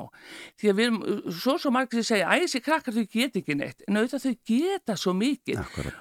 [0.60, 1.00] Því að við erum,
[1.40, 4.36] svo svo margir sem segja, æ, þessi krakkar þau geta ekki neitt, en auðvitað þau
[4.48, 5.56] geta svo mikið.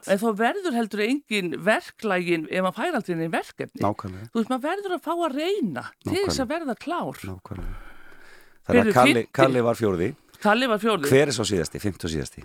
[0.07, 3.18] En þá verður heldur engin verklægin ef maður fær aldrei
[8.68, 10.11] Þannig að Kalli, Kalli var fjórði.
[10.43, 11.09] Kalli var fjórði.
[11.11, 12.43] Hver er svo síðasti, fymtu síðasti?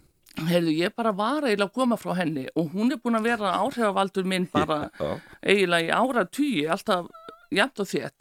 [0.48, 3.50] Heyrðu, ég bara var eiginlega að koma frá henni og hún er búin að vera
[3.58, 5.10] áhrifavaldur minn bara Já.
[5.44, 7.10] eiginlega í ára tugi, alltaf
[7.52, 8.16] jæmt og þétt.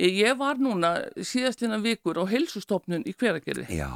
[0.00, 3.90] Ég var núna síðastina vikur á helsustofnun í hveragerði Já,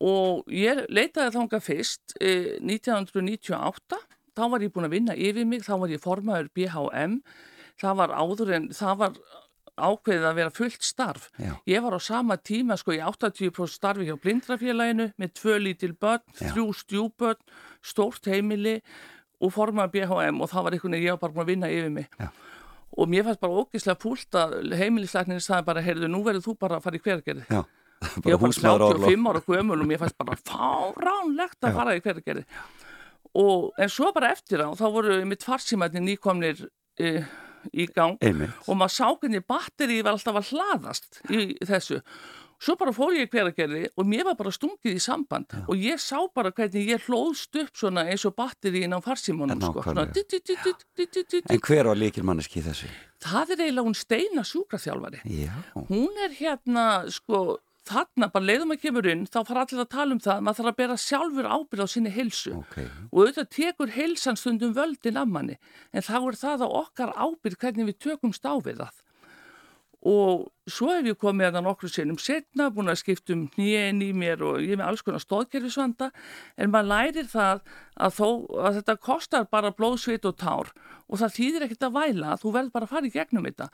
[0.00, 3.98] og ég leitaði þanga fyrst eh, 1998,
[4.38, 7.18] þá var ég búin að vinna yfir mig, þá var ég formaður BHM,
[7.82, 9.18] það var áður en það var
[9.76, 11.28] ákveðið að vera fullt starf.
[11.40, 11.52] Já.
[11.68, 16.24] Ég var á sama tíma sko í 80% starfi hjá blindrafélaginu með tvö lítil börn,
[16.40, 16.50] Já.
[16.52, 17.40] þrjú stjúbörn,
[17.84, 18.80] stórt heimili
[19.40, 21.90] og formaður BHM og það var einhvern veginn, ég var bara búin að vinna yfir
[21.92, 22.08] mig.
[22.20, 22.30] Já.
[22.96, 26.78] Og mér fannst bara ógislega fúlt að heimilisleikninni sagði bara, heyrðu, nú verður þú bara
[26.78, 27.44] að fara í hvergerði.
[27.50, 29.06] Ég var bara húsmaður orlof.
[29.08, 32.44] 35 ára gömul og mér fannst bara fáránlegt að fara í hverjargerði.
[33.36, 36.62] Og en svo bara eftir á, þá voru mitt farsímætni nýkomnir
[36.96, 37.10] e,
[37.72, 38.56] í gang Einmitt.
[38.66, 42.02] og maður sá hvernig batterið var alltaf að hlaðast í þessu.
[42.56, 46.16] Svo bara fór ég hveragerði og mér var bara stungið í samband og ég sá
[46.32, 49.84] bara hvernig ég hlóðst upp svona eins og batteriðin á farsímónum sko.
[49.84, 51.42] Svona, dit, dit, dit.
[51.52, 52.88] En hver var líkil manneski þessu?
[53.20, 55.52] Það er eiginlega hún steina sjúkraþjálfari Já,
[55.90, 60.16] hún er hérna sko þarna bara leiðum að kemur inn þá fara allir að tala
[60.16, 62.76] um það, maður þarf að bera sjálfur ábyrð á sinni heilsu ok.
[63.10, 65.58] og auðvitað tekur heilsan stundum völdin af manni
[65.92, 69.02] en þá er það á okkar ábyrð hvernig við tökumst á við það
[70.06, 74.02] og svo hef ég komið að það nokkru sinnum setna, búin að skipta um nýjen
[74.04, 76.10] í mér og ég er með alls konar stóðkerfisvanda
[76.56, 77.64] en maður lærir það
[77.96, 78.28] að, þó,
[78.68, 80.70] að þetta kostar bara blóð, svit og tár
[81.06, 83.68] og það þýðir ekkert að væla, þú verður bara að fara í gegnum þetta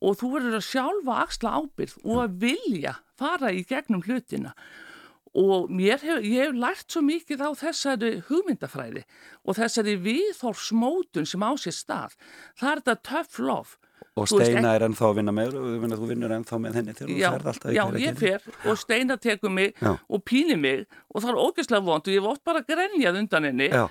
[0.00, 4.56] og þú verður að sjálfa axla ábyrð og að vilja fara í gegnum hlutina
[5.36, 9.02] og hef, ég hef lært svo mikið á þessari hugmyndafræði
[9.44, 12.16] og þessari viðhorfsmótun sem á sér stað.
[12.56, 13.76] Það er þetta tough love.
[14.16, 17.30] Og Steina er ennþá að vinna með og þú vinnur, ennþá með henni til Já,
[17.68, 19.92] já ég fer og Steina tekur mig Já.
[20.08, 23.48] og pínir mig og það er ógeðslega vond og ég hef oft bara grenjað undan
[23.50, 23.84] henni Já,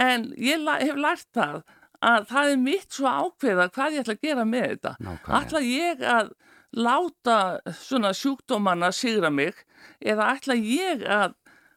[0.00, 1.60] en ég hef lært það
[2.06, 4.92] að það er mitt svo ákveða hvað ég ætla að gera með þetta.
[5.00, 5.40] Nákvæmlega.
[5.40, 6.32] Ætla ég að
[6.76, 7.38] láta
[7.80, 9.56] svona sjúkdómanna sigra mig
[10.00, 11.36] eða ætla ég að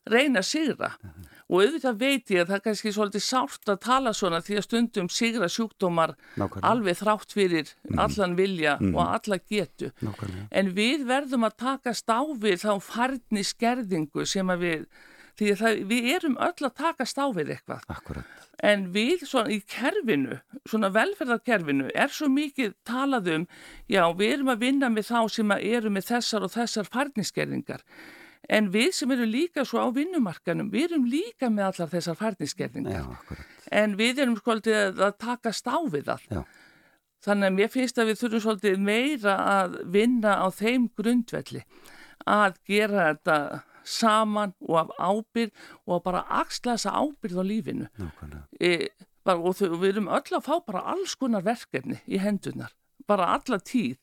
[0.09, 0.93] reyna að sigra
[1.49, 4.65] og auðvitað veit ég að það er kannski svolítið sárt að tala svona því að
[4.67, 6.65] stundum sigra sjúkdómar Nákvæmlega.
[6.69, 10.47] alveg þrátt fyrir allan vilja og alla getu nákvæmlega.
[10.51, 14.85] en við verðum að takast á við þá farni skerðingu sem að við
[15.39, 18.45] því að það, við erum öll að takast á við eitthvað Akkurat.
[18.59, 20.35] En við svona í kerfinu,
[20.67, 23.45] svona velferðarkerfinu, er svo mikið talað um,
[23.87, 27.85] já, við erum að vinna með þá sem að eru með þessar og þessar farniskerðingar.
[28.49, 32.17] En við sem eru líka svo á vinnumarkanum, við erum líka með allar þessar
[33.03, 33.55] akkurat.
[33.71, 35.01] En við erum svolítið að,
[35.69, 36.25] á við það.
[36.29, 36.41] Já.
[37.19, 41.65] Þannig að mér finnst að við þurfum svolítið meira að vinna á þeim grundvelli.
[42.25, 43.37] Að gera þetta
[43.89, 48.43] saman og af ábyrð og bara axla þessa ábyrð á lífinu Nákvæmlega.
[48.59, 48.89] e,
[49.25, 52.73] bara, og þau, við erum öll að fá bara alls konar verkefni í hendunar,
[53.09, 53.97] bara alla tíð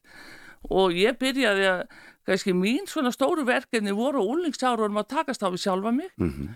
[0.71, 1.83] og ég byrjaði að
[2.27, 6.11] kannski mín svona stóru verkefni voru úlingsárunum að takast á við sjálfa mig.
[6.19, 6.49] Mhm.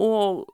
[0.00, 0.46] og,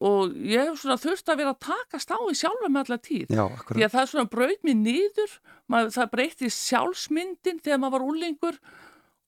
[0.00, 3.28] og ég hef svona þurft að vera að takast á við sjálfa mig allar tíð.
[3.28, 5.36] Já, því að það svona braut mér niður
[5.68, 8.58] maður, það breytti sjálfsmyndin þegar maður var úlingur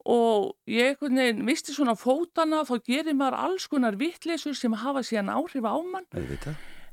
[0.07, 5.33] og ég veginn misti svona fótana þá gerir maður alls konar vittleysur sem hafa síðan
[5.35, 6.07] áhrif á mann.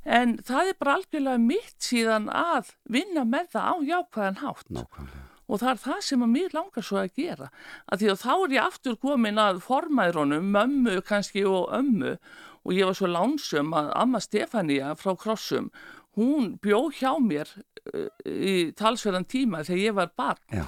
[0.03, 4.65] En það er bara algjörlega mitt síðan að vinna með það á jákvæðan hátt.
[4.73, 5.27] Nákvæmlega.
[5.47, 7.49] Og það er það sem að mér langar svo að gera
[7.91, 12.15] að því að þá er ég aftur komin að formæðrónum, mömmu kannski og ömmu
[12.63, 15.69] og ég var svo lánsum að amma Stefania frá Krossum
[16.17, 17.49] hún bjó hjá mér
[17.93, 20.67] uh, í talsverðan tíma þegar ég var barn Já.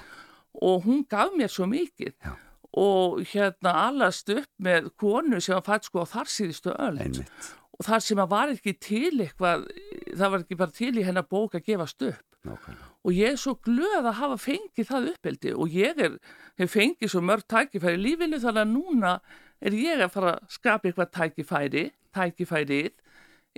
[0.59, 2.33] og hún gaf mér svo mikið Já.
[2.75, 7.53] og hérna allast upp með konu sem var fætt sko á þar síðustu öll Einmitt.
[7.77, 9.69] og þar sem að var ekki til eitthvað,
[10.11, 12.91] það var ekki bara til í hennar bók að gefast upp Nákvæmlega.
[13.05, 16.17] Og ég er svo glöð að hafa fengið það uppeldi og ég er,
[16.57, 19.15] hef fengið svo mörg tækifæri í lífinu þannig að núna
[19.61, 21.85] er ég að fara að skapa eitthvað tækifæri,
[22.15, 22.91] tækifærið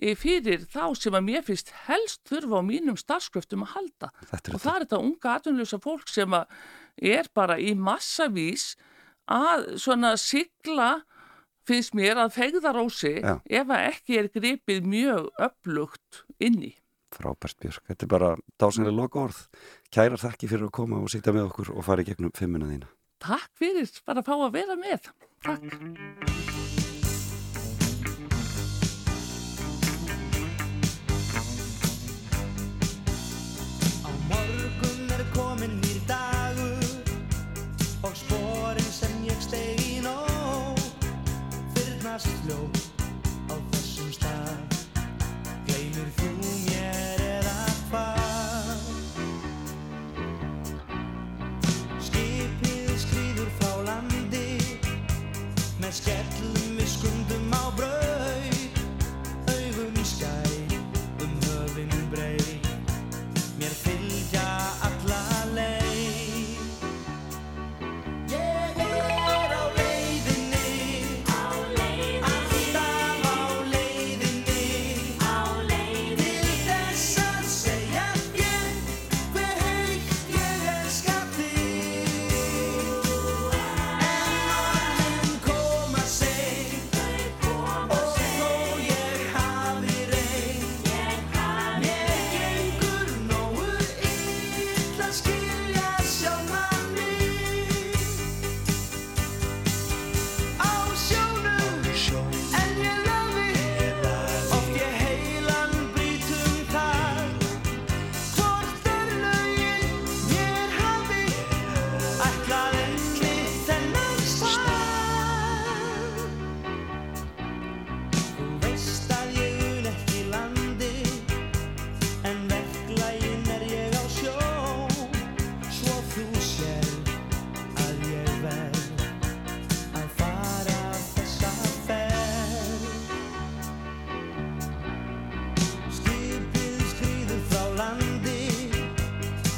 [0.01, 4.51] eh, fyrir þá sem að mér finnst helst þurfa á mínum starfskröftum að halda Þetta
[4.51, 6.39] er og það er þetta unga atvinnlösa fólk sem
[7.15, 8.73] er bara í massavís
[9.27, 10.91] að svona sigla
[11.67, 13.37] finnst mér að fegðarósi Já.
[13.43, 16.75] ef að ekki er gripið mjög öflugt inni.
[17.17, 17.83] Frábært Björk.
[17.89, 18.29] Þetta er bara
[18.61, 19.39] dásanlega loka orð.
[19.93, 22.89] Kærar þakki fyrir að koma og sýta með okkur og fara í gegnum fimmuna þína.
[23.23, 25.09] Takk fyrir bara að fá að vera með.
[25.47, 25.63] Takk.
[34.05, 37.13] Á morgun er komin nýr dagur
[38.05, 40.83] og sporin sem ég steig í nóg
[41.73, 42.76] fyrnast fljótt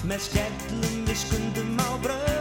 [0.10, 2.39] Með skellum við skundum á braut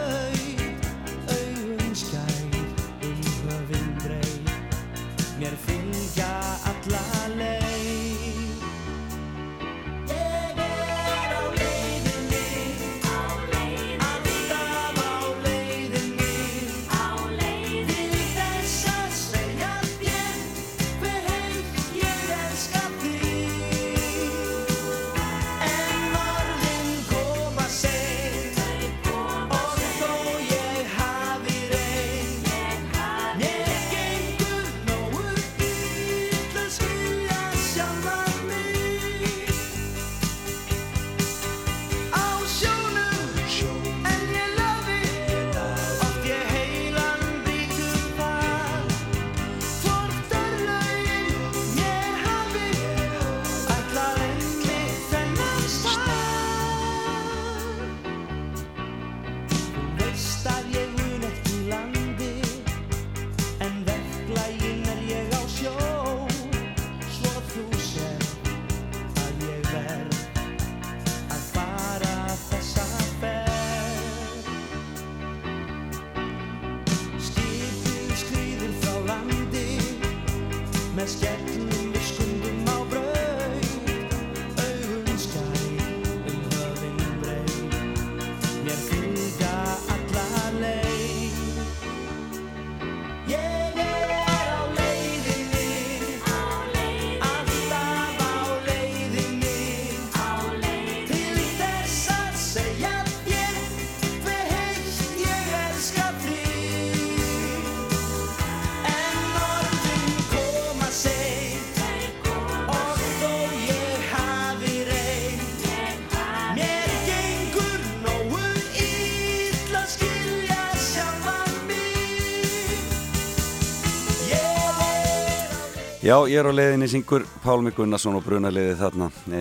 [126.09, 129.11] Já, ég er á leiðinni syngur Pálmi Gunnarsson og brunaliði þarna.
[129.28, 129.40] E,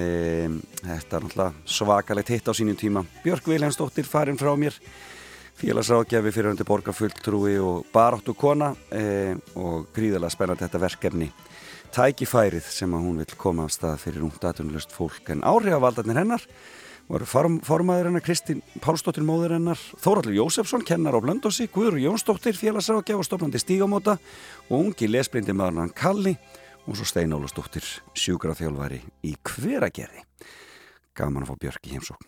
[0.81, 3.05] þetta er náttúrulega svakalegt hitt á sínum tíma.
[3.23, 4.75] Björk Viljánsdóttir farin frá mér,
[5.61, 11.29] félagsrákjafi fyrir hundi borgarfulltrúi og baráttu kona e, og gríðarlega spennandi þetta verkefni.
[11.95, 16.43] Tækifærið sem að hún vil koma af stað fyrir ungd aðtunulust fólk en áhrifavaldarnir hennar
[17.07, 22.57] voru form, formaður hennar Kristín Pálsdóttir móður hennar Þóraldur Jósefsson, kennar á Blöndósi Guður Jónsdóttir,
[22.59, 24.17] félagsrákja og stofnandi stígamóta
[24.67, 26.35] og ungi lesbrindi maður hann Kalli
[26.87, 27.85] og svo Stein Ólastóttir
[28.17, 30.23] sjúkraþjálfari í hveragerði
[31.17, 32.27] gaman að fá Björk í heimsókn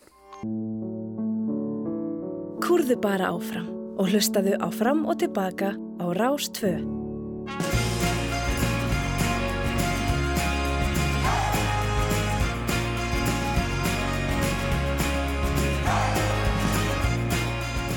[2.63, 7.78] Kúrðu bara áfram og hlustaðu áfram og tilbaka á Rás 2.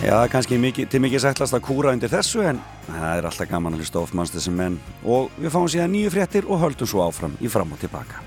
[0.03, 2.57] Já, kannski mikið, til mikið sætlast að kúra undir þessu en
[2.89, 6.11] það er alltaf gaman að hlusta of manns þessum menn og við fáum síðan nýju
[6.11, 8.19] fréttir og höldum svo áfram í fram og tilbaka.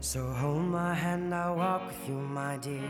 [0.00, 2.88] So hold my hand, I'll walk with you, my dear.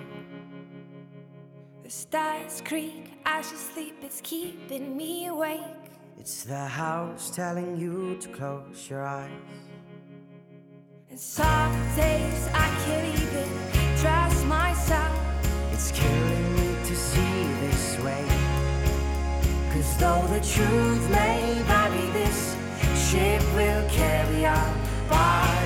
[1.83, 5.91] The stars creak as you sleep, it's keeping me awake.
[6.21, 9.33] It's the house telling you to close your eyes.
[11.11, 13.66] And some days I can't even
[14.07, 15.15] trust myself.
[15.73, 18.27] It's killing me to see this way.
[19.73, 22.39] Cause though the truth may vary, this
[23.07, 24.75] ship will carry our
[25.09, 25.66] bodies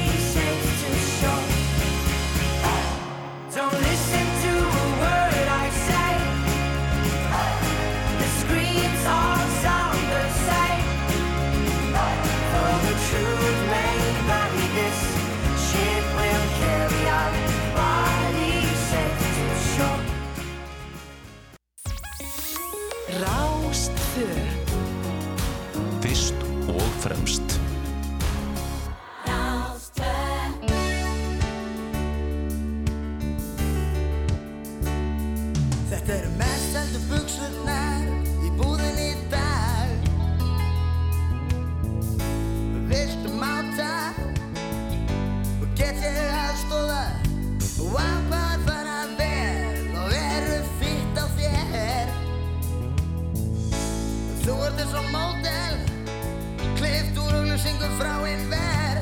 [58.01, 58.97] auglýsingu frá einn ver.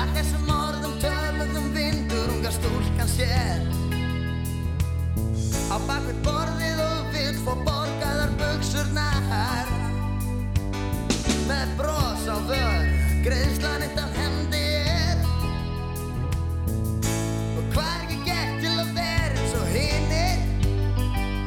[0.00, 3.60] Að þessum orðum töluðum vindur unga stúlkan sér.
[5.72, 9.68] Á bakvið borðið og vill fá borgaðar buksurnar
[11.48, 12.84] Með bros á vör,
[13.24, 15.16] greiðslan eitt af hendi er.
[17.56, 20.38] Og hvað er ekki gert til að vera eins og hinnir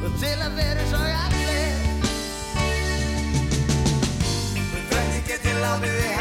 [0.02, 1.74] Og til að vera eins og allir?
[4.66, 6.15] Og hvernig get ég látið þig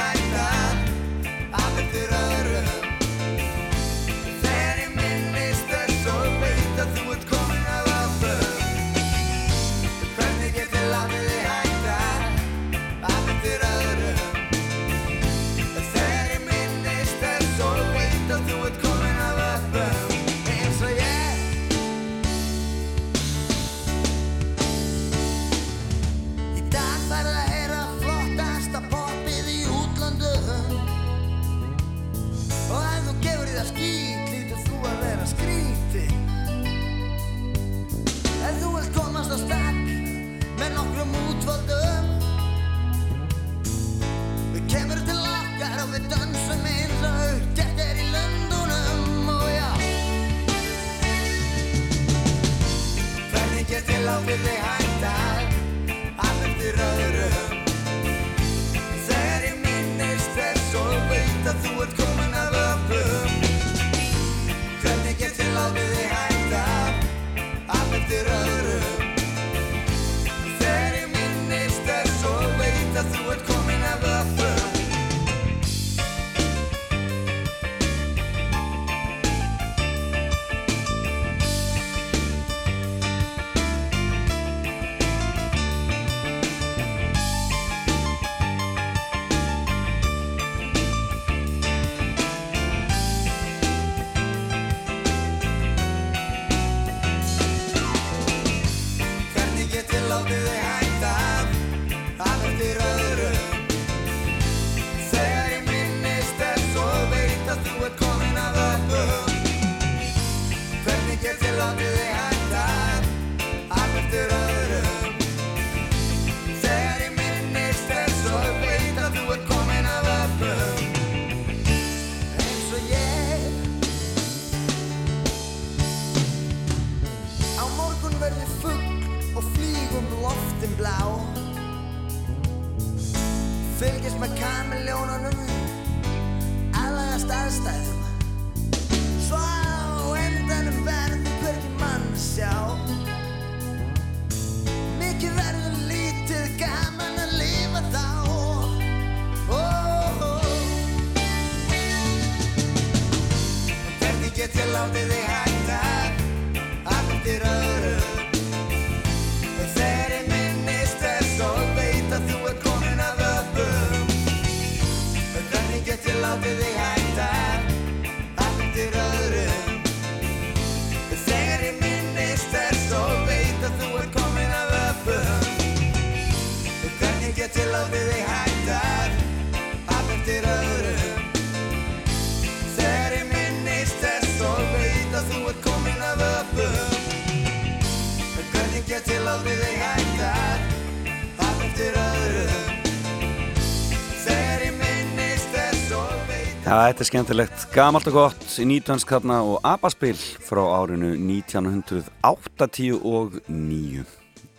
[196.85, 204.05] þetta er skemmtilegt, gamalt og gott í nýtvansk þarna og abaspil frá árinu 1989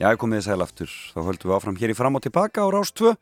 [0.01, 0.91] Já, ég komið þið sæl aftur.
[1.15, 3.15] Þá höldum við áfram hér í fram og tilbaka á Rás 2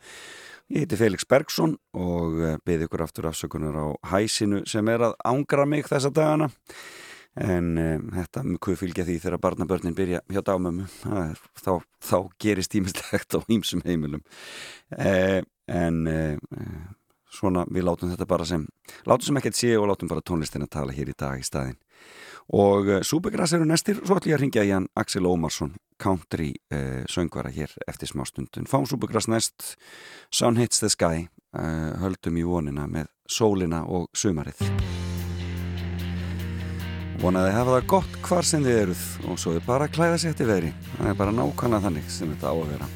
[0.72, 2.32] Ég heiti Felix Bergsson og
[2.64, 6.48] beði ykkur aftur afsökunar á hæsinu sem er að ángra mig þessa dagana.
[7.36, 10.88] En um, þetta með hvað fylgja því þegar barnabörnin byrja hjá dámömmu?
[11.12, 14.24] Er, þá, þá gerist tímislegt á ímsum heimilum.
[14.96, 16.40] Eh, en eh,
[17.34, 18.66] svona við látum þetta bara sem
[19.08, 21.78] látum sem ekkert sé og látum bara tónlistin að tala hér í dag í staðin
[22.54, 26.52] og uh, Súbegrass eru næstir, svo ætlum ég að ringja í hann Axel Ómarsson, country
[26.74, 29.74] uh, söngvara hér eftir smá stundun fáum Súbegrass næst
[30.30, 31.26] Sun Hits the Sky
[31.56, 34.60] uh, höldum í vonina með sólina og sumarið.
[37.24, 40.34] Vonaði að hafa það gott hvar sem þið eruð og svo er bara klæða sér
[40.34, 42.92] eftir veri það er bara nákvæmlega þannig sem þetta á að vera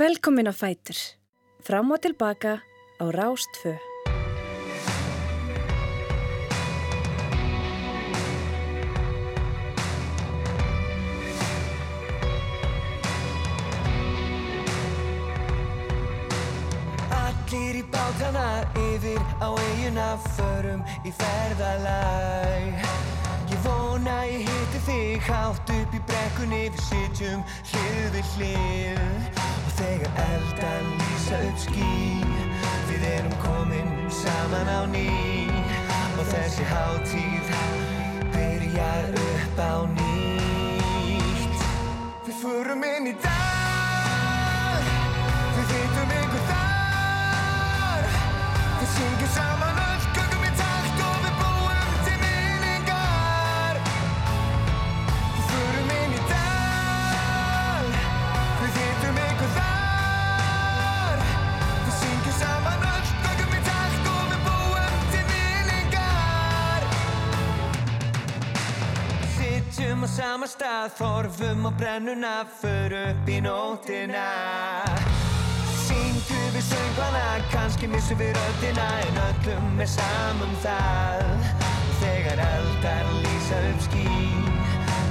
[0.00, 0.96] Velkomin á Fætur.
[1.60, 2.52] Fram og tilbaka
[3.02, 3.89] á Rástfö.
[70.88, 74.28] Horfum á brennuna, för upp í nóttina
[75.84, 81.26] Syngjum við söngvana, kannski missum við röddina En öllum er samum það.
[82.00, 84.06] Þegar eldar lýsa upp ský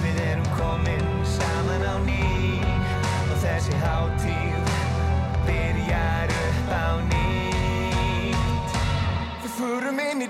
[0.02, 1.06] Við erum komin
[1.38, 2.58] saman á ný.
[3.30, 4.74] Og þessi hátíð
[5.46, 8.78] byrjar upp á nýtt.
[9.44, 10.29] Við förum inn í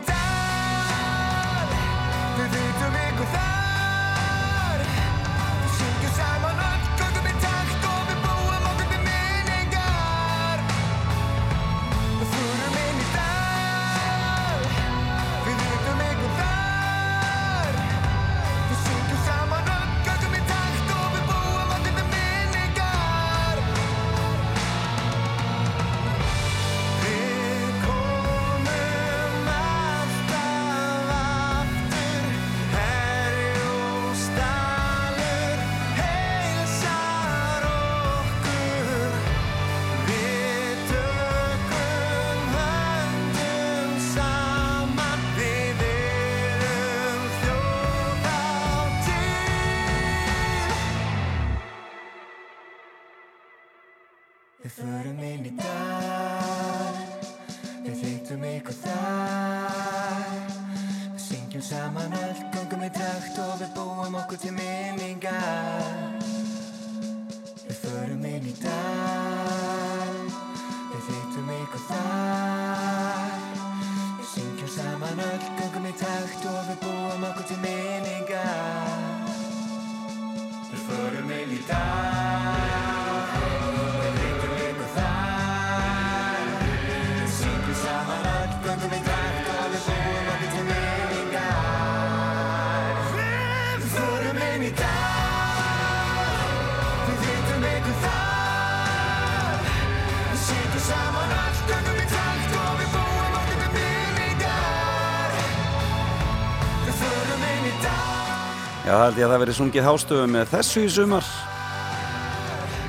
[109.10, 111.28] held ég að það verið sungið hástöfum með þessu í sumar.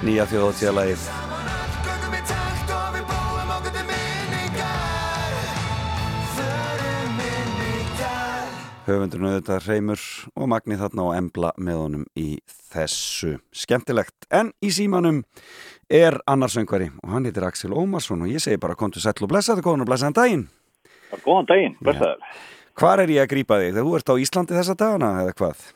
[0.04, 0.40] Nýja til
[0.76, 0.98] dag
[8.90, 10.04] Höfundurinn auðvitað Reymur
[10.34, 12.28] og Magni þarna og Embla með honum í
[12.74, 13.38] þessu.
[13.54, 14.28] Skemmtilegt.
[14.28, 15.22] En í símanum
[15.88, 19.30] er annar söngvari og hann heitir Axel Ómarsson og ég segi bara kontu sæll og
[19.32, 20.48] blessaðu konun og blessaðan daginn.
[21.24, 22.40] Góðan daginn, blessaður.
[22.76, 23.76] Hvar er ég að grípa þig?
[23.76, 25.68] Þegar þú ert á Íslandi þessa dagana eða hvað?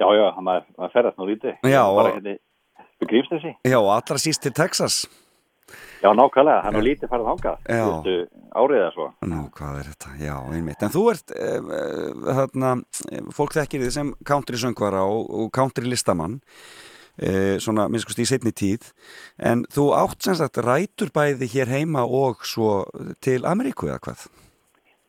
[0.00, 1.58] Já, já, maður, maður ferðast nú lítið.
[1.70, 2.38] Já, Bara hérna
[3.00, 3.52] við grífsnesi.
[3.66, 5.04] Já, allra síst til Texas.
[6.04, 7.60] Já, nákvæmlega, hann er lítið farið þangað.
[7.70, 7.84] Já.
[8.04, 8.16] Þú
[8.60, 9.06] árið eða svo.
[9.30, 10.10] Nú, hvað er þetta?
[10.20, 10.82] Já, einmitt.
[10.84, 16.40] En þú ert, eh, fólk þekkir þið sem country söngvara og, og country listamann,
[17.22, 18.90] uh, svona, minnskust í setni tíð,
[19.38, 22.84] en þú átt sem sagt rætur bæði hér heima og svo
[23.24, 24.26] til Ameríku eða hvað?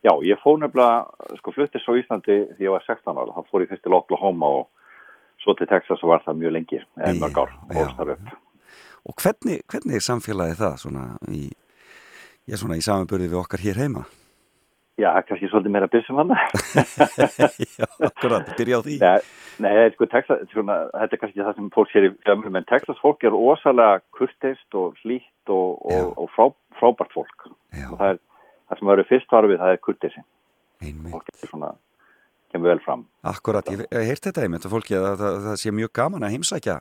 [0.06, 1.04] Já, ég fór nefnilega,
[1.40, 3.34] sko, fluttist svo Íslandi því ég var 16 ára.
[3.34, 4.68] Þá fór ég fyrst til Oklahoma og
[5.46, 8.28] svo til Texas var það mjög lengi, en mörg ár, og.
[9.06, 11.44] Og hvernig, hvernig er samfélagið það svona í,
[12.50, 14.02] í samanburði við okkar hér heima?
[14.96, 16.30] Já, kannski svolítið meira byssum hann.
[17.78, 18.94] já, akkurat, byrja á því.
[19.02, 19.18] Nei,
[19.60, 23.02] nei, sko, Texas, svona, þetta er kannski það sem fólk sér í fjölmjölum, en Texas
[23.02, 26.48] fólk er ósalega kurteist og hlýtt og, og, og frá,
[26.80, 27.50] frábært fólk.
[27.76, 27.90] Já.
[27.90, 28.22] Og það er,
[28.64, 30.24] það sem verður fyrst var við, það er kurteisi.
[30.80, 31.12] Einmitt.
[31.12, 31.70] Fólk er svona,
[32.52, 33.06] kemur vel fram.
[33.26, 36.26] Akkurat, ég hef heyrt þetta einmitt og fólki að það, það, það sé mjög gaman
[36.26, 36.80] að heimsækja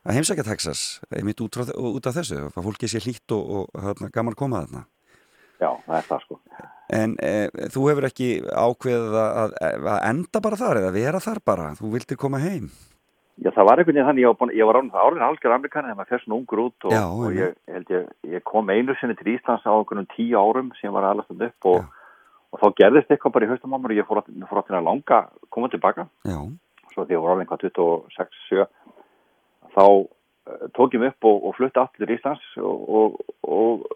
[0.00, 4.10] að heimsækja Texas einmitt út, út af þessu að fólki sé hlýtt og, og hérna,
[4.14, 4.86] gaman koma þarna.
[5.60, 6.38] Já, það er það sko.
[6.90, 7.32] En e,
[7.70, 12.18] þú hefur ekki ákveðið að, að, enda bara þar eða vera þar bara, þú vildir
[12.20, 12.70] koma heim?
[13.40, 15.98] Já, það var einhvern veginn þannig, ég var, ég var árið, árið algjör amerikani þegar
[16.00, 17.54] maður fer svona ungur út og, Já, og ég
[17.92, 21.46] ég, ég kom einu sinni til Íslands á einhvern tíu árum sem var alveg stand
[21.46, 21.86] upp og,
[22.50, 24.86] og þá gerðist eitthvað bara í haustum á mér og ég fór að, fór að
[24.86, 26.38] langa að koma tilbaka Já,
[26.94, 28.66] svo því ég var alveg einhvað 26, 7
[29.76, 33.88] þá uh, tók ég mig upp og, og flutti aftur til Íslands og, og, og,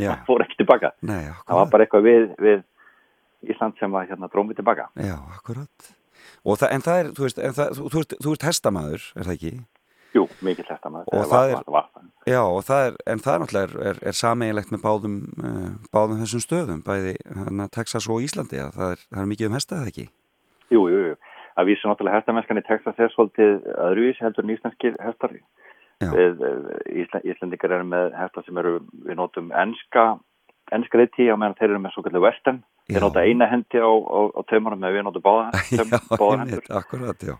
[0.00, 0.14] Já.
[0.28, 4.56] fór ekki tilbaka nei, það var bara eitthvað við, við Ísland sem að hérna drómi
[4.56, 5.92] tilbaka Já, akkurat.
[6.40, 9.34] Það, En það er, þú veist, en það, þú, þú, þú ert hestamæður, er það
[9.36, 9.52] ekki?
[10.10, 11.88] Jú, mikið þetta var, var, var.
[12.26, 16.18] Já, og það er, en það náttúrulega er, er, er sameiginlegt með báðum, uh, báðum
[16.24, 19.78] þessum stöðum, bæði hana, Texas og Íslandi, að það er, það er mikið um hesta,
[19.78, 20.06] eða ekki?
[20.74, 21.14] Jú, jú, jú.
[21.60, 25.36] Að vísu náttúrulega hestamennskan í Texas er svolítið öðruvísi heldur en íslenskir hestar.
[26.00, 26.08] Já.
[26.16, 28.74] Við, eh, Ísla, Íslendingar eru með hestar sem eru,
[29.06, 30.04] við notum enska,
[30.74, 32.62] enska reyti á meðan þeir eru með svo kallið western.
[32.88, 32.94] Já.
[32.96, 36.40] Þeir nota eina hendi á, á, á taumunum með við notum báða, Já, taum, báða
[36.40, 36.62] hendur.
[36.64, 37.36] einmitt, akkurat, já.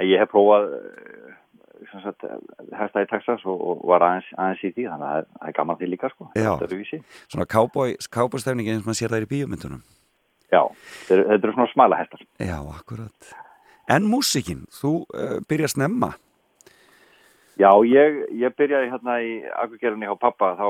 [0.00, 0.70] Ég hef prófað
[1.80, 2.40] eh,
[2.72, 5.80] eh, í Texas og, og var aðeins, aðeins í því, þannig að það er- gaman
[5.80, 6.30] því líka, sko.
[6.36, 6.52] Já.
[7.28, 9.84] Svona cowboystefningi eins og maður sér það í bíómyndunum.
[10.50, 10.62] Já,
[11.06, 12.24] þetta eru svona smala hestar.
[12.42, 13.30] Já, akkurat.
[13.90, 16.14] En músikinn, þú uh, byrjar snemma.
[17.60, 20.68] Já, ég, ég byrjaði hérna í Akurgerðinni á pappa, þá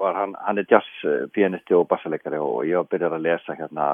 [0.00, 3.86] var hann, hann er jazzpianisti og bassaleikari og ég var byrjað að lesa hérna,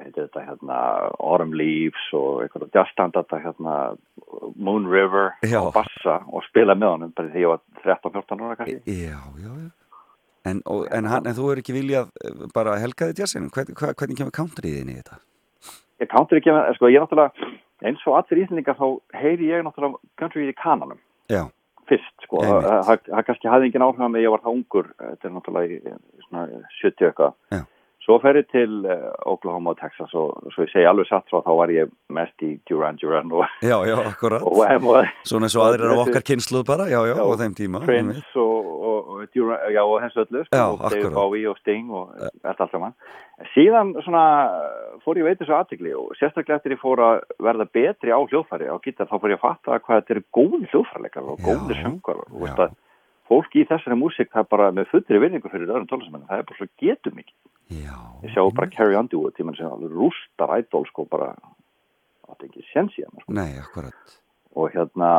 [0.00, 0.78] þetta, hérna,
[1.18, 3.74] Autumn Leaves og eitthvað jazzstandata, hérna,
[4.56, 5.60] Moon River Já.
[5.62, 8.78] og bassa og spila með honum, bara því ég var 13-14 ára kannski.
[8.86, 9.70] Já, já, já.
[10.46, 13.50] En, og, en, hann, en þú er ekki viljað eh, bara helga þitt jazzinu?
[13.54, 15.18] Hvern, hvernig kemur countryið inn í þetta?
[16.04, 17.50] Ég counter ekki með, sko, ég náttúrulega,
[17.88, 18.86] eins og allir íslendingar þá
[19.16, 21.00] heyri ég náttúrulega country í kananum.
[21.32, 21.48] Já,
[21.90, 25.74] fyrst sko, það kannski hafði engin áhrif með ég var það ungur, þetta er náttúrulega
[25.76, 26.44] í, í svona
[26.80, 27.66] 70 eitthvað.
[28.06, 31.42] Svo fer ég til uh, Oklahoma og Texas og svo ég segi alveg satt svo
[31.44, 34.44] þá var ég mest í Duran Duran og, já, já, akkurat.
[34.46, 37.58] og, og Svona eins og aðrir af okkar kynsluð bara, já, já, Já, á þeim
[37.58, 37.82] tíma.
[37.84, 41.18] Prince og, og, og, Duran, já, og hens öllu sko, Já, og Dave akkurat.
[41.20, 42.98] Bowie og Sting og þetta allt saman
[43.52, 44.24] síðan svona
[45.04, 48.70] fór ég veit þessu aðtikli og sérstaklega eftir ég fór að verða betri á hljóðfæri
[48.72, 52.22] á gítar þá fór ég að fatta hvað þetta eru góði hljóðfærleikar og góði söngar
[52.22, 52.38] og já.
[52.46, 52.76] veist að
[53.28, 56.48] fólk í þessari músík það er bara með fullri vinningu fyrir öðrum tónlistamenn það er
[56.50, 57.36] bara svo getur mikið
[57.66, 61.32] Já, ég sjá bara Carrie Underwood tímann sem alveg rústar ædol sko bara
[62.30, 63.34] átti ekki séns í hann sko.
[63.34, 63.58] Nei,
[64.56, 65.10] og hérna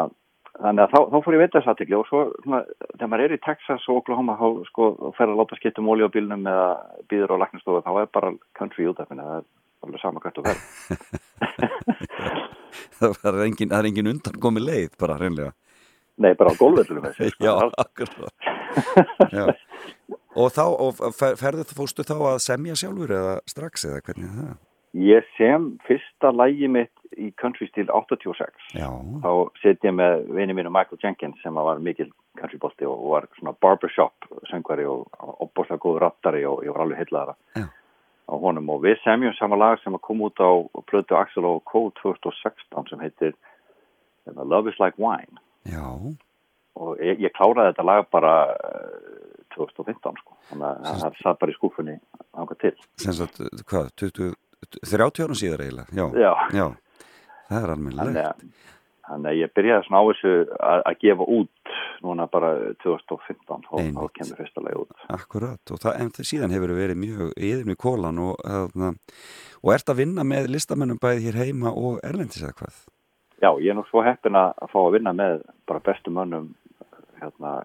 [0.57, 2.61] þannig að þá, þá fór ég veit þess aðtekli og svo svona,
[2.95, 4.89] þegar maður er í Texas og Oklahoma þá sko
[5.19, 6.69] fer að láta skipta um olí á bílnum eða
[7.11, 9.45] býður á laknastofu þá er bara country útæfni það er
[9.85, 10.61] alveg sama hvert og verð
[12.97, 15.51] Það er engin, það er engin undan komið leið, bara reynlega.
[16.17, 17.45] Nei bara á gólvöldunum þessi sko.
[17.45, 17.53] Já.
[19.31, 19.45] Já.
[20.37, 24.29] Og þá, og fer, ferðu þú fórstu þá að semja sjálfur eða strax eða hvernig
[24.31, 24.55] er það?
[24.97, 28.87] ég sem fyrsta lægi mitt í country stíl 86 Já,
[29.21, 29.31] þá
[29.61, 32.07] set ég með vini mínu Michael Jenkins sem var mikil
[32.39, 35.05] countrybolti og var svona barbershop söngvari og
[35.43, 37.67] opbóðslega góður rattari og ég var alveg heillaðara Já.
[38.31, 40.49] á honum og við semjum sama lag sem að koma út á
[40.89, 43.35] plötu Axel og Co 2016 sem heitir
[44.25, 45.37] hérna, Love is like wine
[45.71, 45.85] já,
[46.77, 51.53] og ég, ég kláraði þetta lag bara eh, 2015 sko þannig að það satt bara
[51.53, 51.97] í skúfunni
[52.37, 54.35] ánga til sem sagt, hvað, 20,
[54.85, 55.91] 30 árum síðar eiginlega?
[55.97, 56.31] Já, Já.
[56.53, 56.67] já,
[57.49, 58.19] það er almennilegt.
[58.23, 58.65] að,
[59.07, 61.73] þannig að ég byrjaði svona á þessu að, að gefa út
[62.05, 62.49] núna bara
[62.83, 65.05] 2015 og þá kemur fyrsta lagi út.
[65.15, 67.31] Akkurat, og það, en það síðan hefur verið mjög
[67.71, 68.75] við kólan og, að,
[69.63, 72.77] og ert að vinna með listamennum bæði hér heima og erlendis eða hvað?
[73.41, 76.51] Já, ég er nú svo heppin að, fá að vinna með bara bestu mönnum
[77.21, 77.59] hérna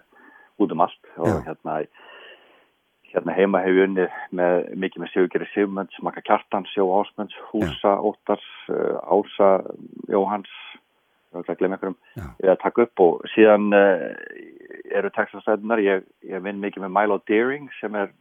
[0.60, 1.12] út um allt.
[1.16, 1.38] Og Já.
[1.48, 1.82] hérna
[3.12, 7.96] hérna heima hef ég unnið með mikið með Sigurgeri Sigmunds, Maka Kjartans, Jó Ásmunds, Húsa,
[8.00, 9.50] Óttars, uh, Ása,
[10.08, 10.52] Jóhans,
[11.36, 11.98] að glemja einhverjum,
[12.40, 13.04] er að taka upp.
[13.04, 14.08] Og síðan uh,
[14.96, 18.12] eru textastæðunar, ég, ég vinn mikið með Milo Deering sem er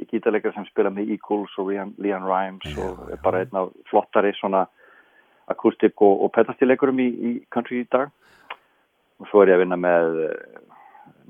[0.00, 3.18] gítarleikar sem spila með Eagles og Leon, Rimes Já, og já.
[3.24, 4.64] bara einn af flottari svona
[5.52, 8.12] akustik og, og petastileikurum í, í country í dag.
[9.20, 10.70] Og svo er ég að vinna með eh,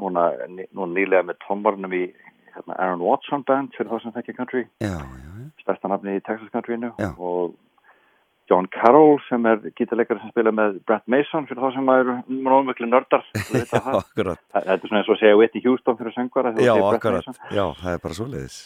[0.00, 0.28] núna,
[0.70, 2.04] núna nýlega með trombarnum í
[2.54, 4.66] hérna, Aaron Watson band fyrir það sem þekkja country.
[5.64, 7.56] Stærsta nafni í Texas countryinu og
[8.50, 13.22] John Carroll sem er gítarleikari sem spila með Brett Mason fyrir það sem nördar
[13.52, 13.98] veit að það.
[14.00, 14.40] akkurat.
[14.56, 18.02] þetta er svona eins og segja Whitney Houston fyrir söngvara Já, akkurat, já, það er
[18.02, 18.58] bara svoleiðis.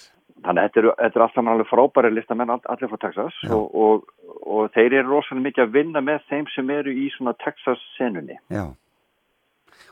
[0.42, 3.36] Þannig að þetta eru, þetta eru allt saman alveg frábæri listamenn all, allir frá Texas
[3.54, 4.08] og, og,
[4.42, 8.38] og þeir eru rosalega mikið að vinna með þeim sem eru í svona Texas senunni.
[8.52, 8.66] Já.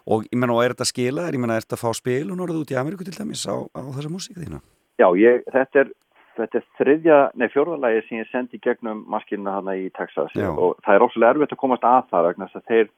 [0.02, 1.30] Og ég menna, og er þetta skilað?
[1.30, 3.54] Ég menna, er þetta að fá spil og norðið út í Ameríku til dæmis á,
[3.54, 4.58] á þessa músík þína?
[4.98, 5.92] Já, ég, þetta er
[6.36, 10.48] þetta er þriðja, nei fjórðalagi sem ég sendi gegnum maskinna hana í Texas Já.
[10.50, 12.90] og það er óslega erfitt að komast að það vegna þess að þeir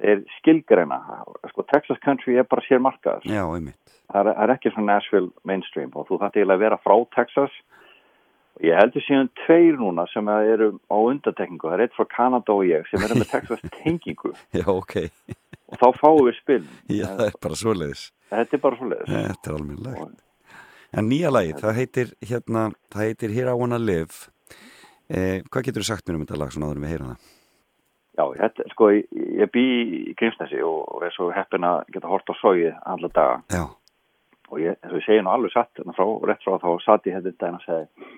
[0.00, 0.98] þeir skilgreina
[1.52, 3.42] sko Texas country er bara sér markaður Já,
[4.10, 7.58] það er, er ekki svona Nashville mainstream og þú þarf eiginlega að vera frá Texas
[8.56, 12.56] og ég heldur síðan tveir núna sem eru á undatekningu, það er eitt frá Kanada
[12.56, 14.96] og ég sem eru með Texas tengingu Já, ok.
[15.70, 18.08] og þá fáum við spil Já, það er bara svoleiðis.
[18.32, 20.26] þetta er bara svo leiðis Þetta er almennilegt.
[20.90, 24.24] En nýja lagið, það heitir, hérna, það heitir Here I Wanna Live.
[25.06, 27.28] Eh, hvað getur þú sagt mér um þetta lag svona áður en við heyra það?
[28.20, 29.66] Já, þetta, sko, ég, bý
[30.12, 33.38] í Grímsnesi og, er svo heppin að geta hort á sóið alla daga.
[33.48, 33.64] Já,
[34.50, 37.08] og ég, eins og ég segi nú alveg satt hérna frá, rétt frá þá satt
[37.08, 38.10] ég þetta daginn að segja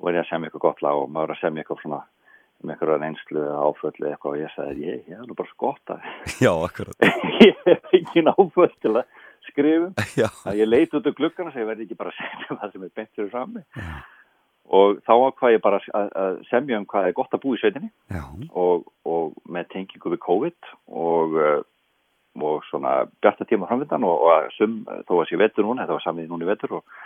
[0.00, 2.00] var ég að semja ykkur gott lag og maður er að semja ykkur svona
[2.68, 4.34] með reynslu eða áföllu eitthvað.
[4.34, 6.06] Og ég sagði, ég, ég er nú bara svo gott að
[6.44, 7.08] já, akkurat.
[7.46, 9.04] ég hef ekki áföll til að
[9.48, 12.58] skrifum Já, að ég leit út á glukkana og segi, verði ekki bara að semja
[12.60, 13.64] það sem er beint fyrir frammi
[14.70, 17.90] og þá ákvað ég bara að, semja um hvað er gott að búa í sveitinni.
[18.54, 21.62] Og, og með tengingu við COVID og, uh,
[22.38, 26.04] og svona bjarta tíma framvindan og, og sum, þó að sé vetur núna, þetta var
[26.06, 27.00] samið núna í vetur og,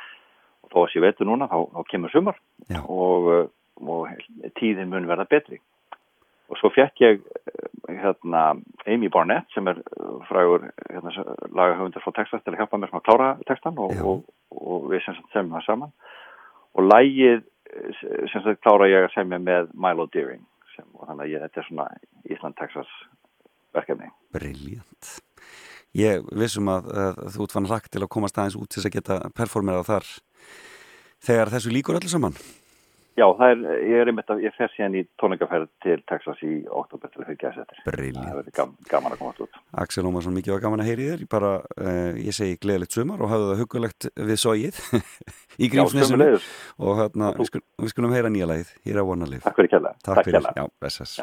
[0.74, 2.41] þó að sé vetur núna þá, þá kemur sumar.
[2.69, 2.82] Já.
[2.85, 3.31] og,
[3.85, 5.61] og tíðin mun verða betri.
[6.53, 8.45] Og svo fekk ég uh, hérna
[8.85, 9.81] Amy Barnett sem er
[10.28, 11.16] frægur hérna,
[11.49, 14.05] lagahöfundur frá Texas til að hjálpa mér sem að klára textan og, Já.
[14.05, 15.97] og, og við sem semjum það saman.
[16.74, 17.51] Og lægið eh,
[18.33, 20.45] sem sagt klára ég að semja með Milo Deering
[20.75, 21.87] sem, og þannig að ég, þetta er svona
[22.35, 22.97] Ísland-Texas
[23.75, 24.11] verkefni.
[24.35, 25.15] briljant.
[25.95, 28.91] Ég vissum að, að þú ert fann rækt til að komast aðeins út til þess
[28.91, 30.09] að geta performerað þar
[31.25, 32.39] þegar þessu líkur öllu saman.
[33.15, 37.12] Já, er, ég er einmitt að ég fer síðan í tónleikaferð til Texas í oktober
[37.12, 37.82] til að fylgja þess eftir.
[37.86, 38.24] Briljant.
[38.27, 39.61] Það verður gam, gaman að komast út.
[39.85, 41.23] Axel Ómarsson, mikið var gaman að heyri þér.
[41.23, 44.81] Ég bara, uh, ég segi gleðilegt sumar og hafðu það hugulegt við sóið
[45.62, 46.49] í sömuleiðis.
[46.82, 48.74] og hérna, við, skul, við skulum heyra nýja lagið.
[48.89, 49.47] Hér á vonalið.
[49.47, 50.03] Takk fyrir kjærlega.
[50.03, 50.41] Takk fyrir.
[50.41, 50.66] kærlega.
[50.66, 51.23] Já, blessast.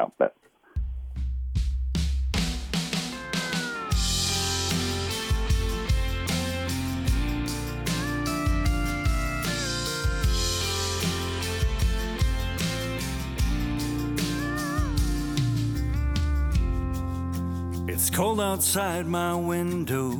[18.12, 20.12] Cold outside my window.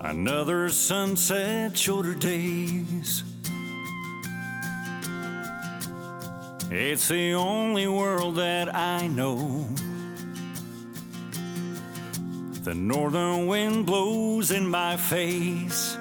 [0.00, 3.24] Another sunset, shorter days.
[6.70, 9.66] It's the only world that I know.
[12.64, 15.96] The northern wind blows in my face.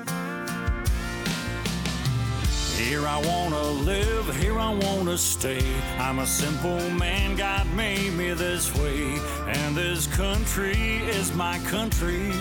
[2.78, 5.64] Here I wanna live, here I wanna stay.
[5.98, 9.18] I'm a simple man, God made me this way.
[9.48, 12.34] And this country is my country.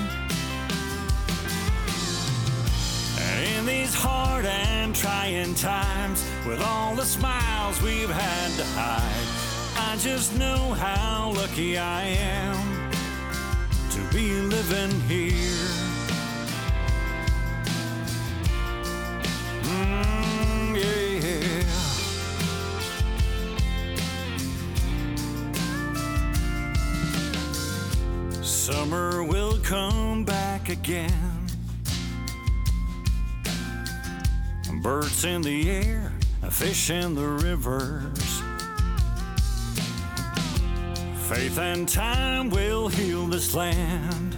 [3.17, 9.29] And in these hard and trying times, with all the smiles we've had to hide,
[9.77, 12.91] I just know how lucky I am
[13.91, 15.84] to be living here.
[28.65, 31.47] Summer will come back again.
[34.83, 36.11] Birds in the air,
[36.49, 38.41] fish in the rivers.
[41.29, 44.35] Faith and time will heal this land.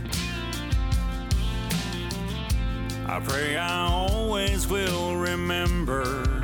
[3.07, 6.43] I pray I always will remember.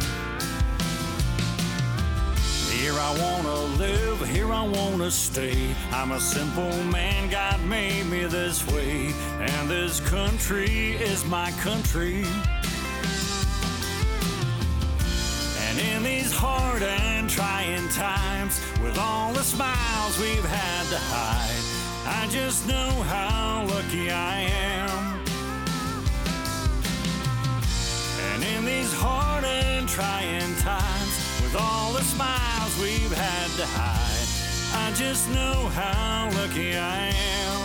[2.82, 5.72] Here I wanna live, here I wanna stay.
[5.92, 9.14] I'm a simple man, God made me this way.
[9.38, 12.24] And this country is my country.
[15.68, 21.64] And in these hard and trying times, with all the smiles we've had to hide,
[22.04, 25.20] I just know how lucky I am.
[28.32, 31.21] And in these hard and trying times,
[32.02, 34.28] the smiles we've had to hide,
[34.74, 37.12] I just know how lucky I
[37.44, 37.60] am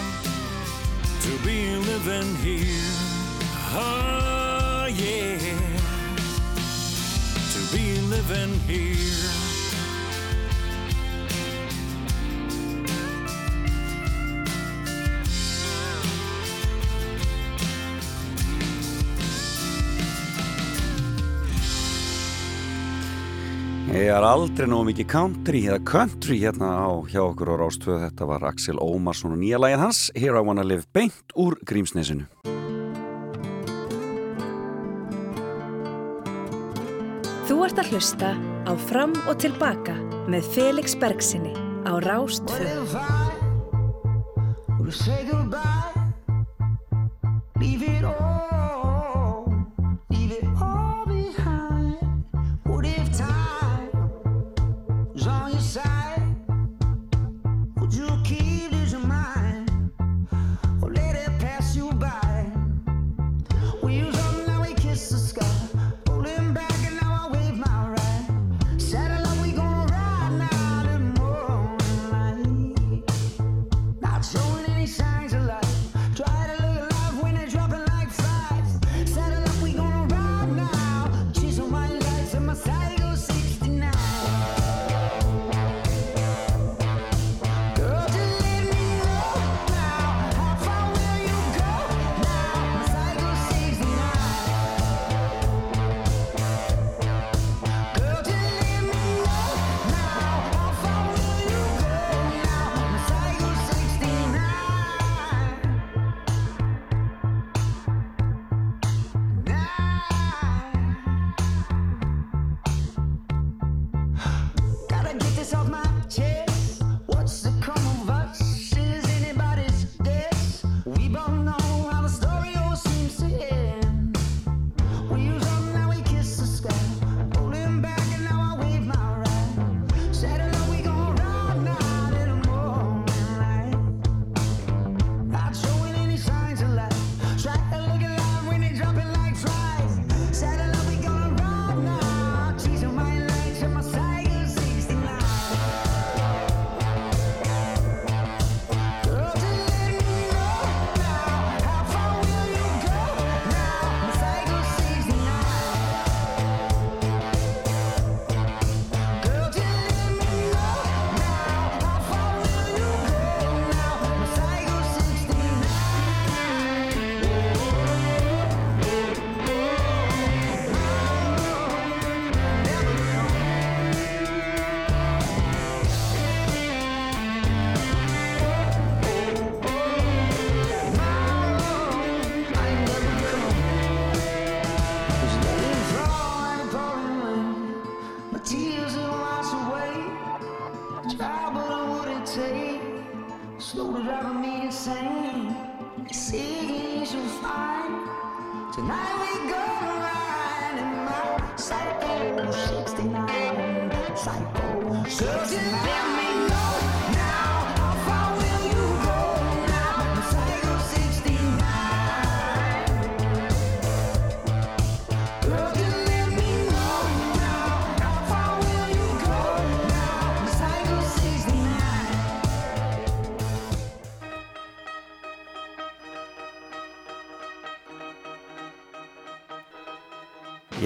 [1.21, 2.91] to be living here.
[3.73, 5.39] Oh, yeah,
[7.53, 9.46] to be living here.
[23.97, 28.03] Ég er aldrei nógu mikið country eða country hérna á hjá okkur á Rástvöðu.
[28.03, 32.27] Þetta var Axel Ómarsson og nýja lægin hans Here I Wanna Live beint úr Grímsnesinu.
[37.49, 38.35] Þú ert að hlusta
[38.69, 39.97] á Fram og Tilbaka
[40.29, 41.57] með Felix Bergsinni
[41.89, 42.85] á Rástvöðu.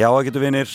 [0.02, 0.72] Já, að getur vinir,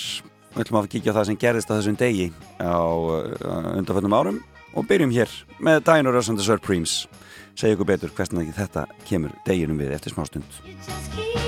[0.54, 2.26] við ætlum að kíkja það sem gerðist að þessum degi
[2.62, 4.38] á uh, undanföldum árum
[4.78, 6.94] og byrjum hér með Dino Russ and the Supremes.
[7.58, 11.45] Segja ykkur betur hversna þetta kemur deginum við eftir smá stund.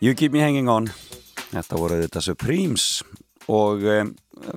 [0.00, 0.84] You Keep Me Hanging On
[1.48, 2.84] Þetta voru þetta Supremes
[3.50, 4.12] og um,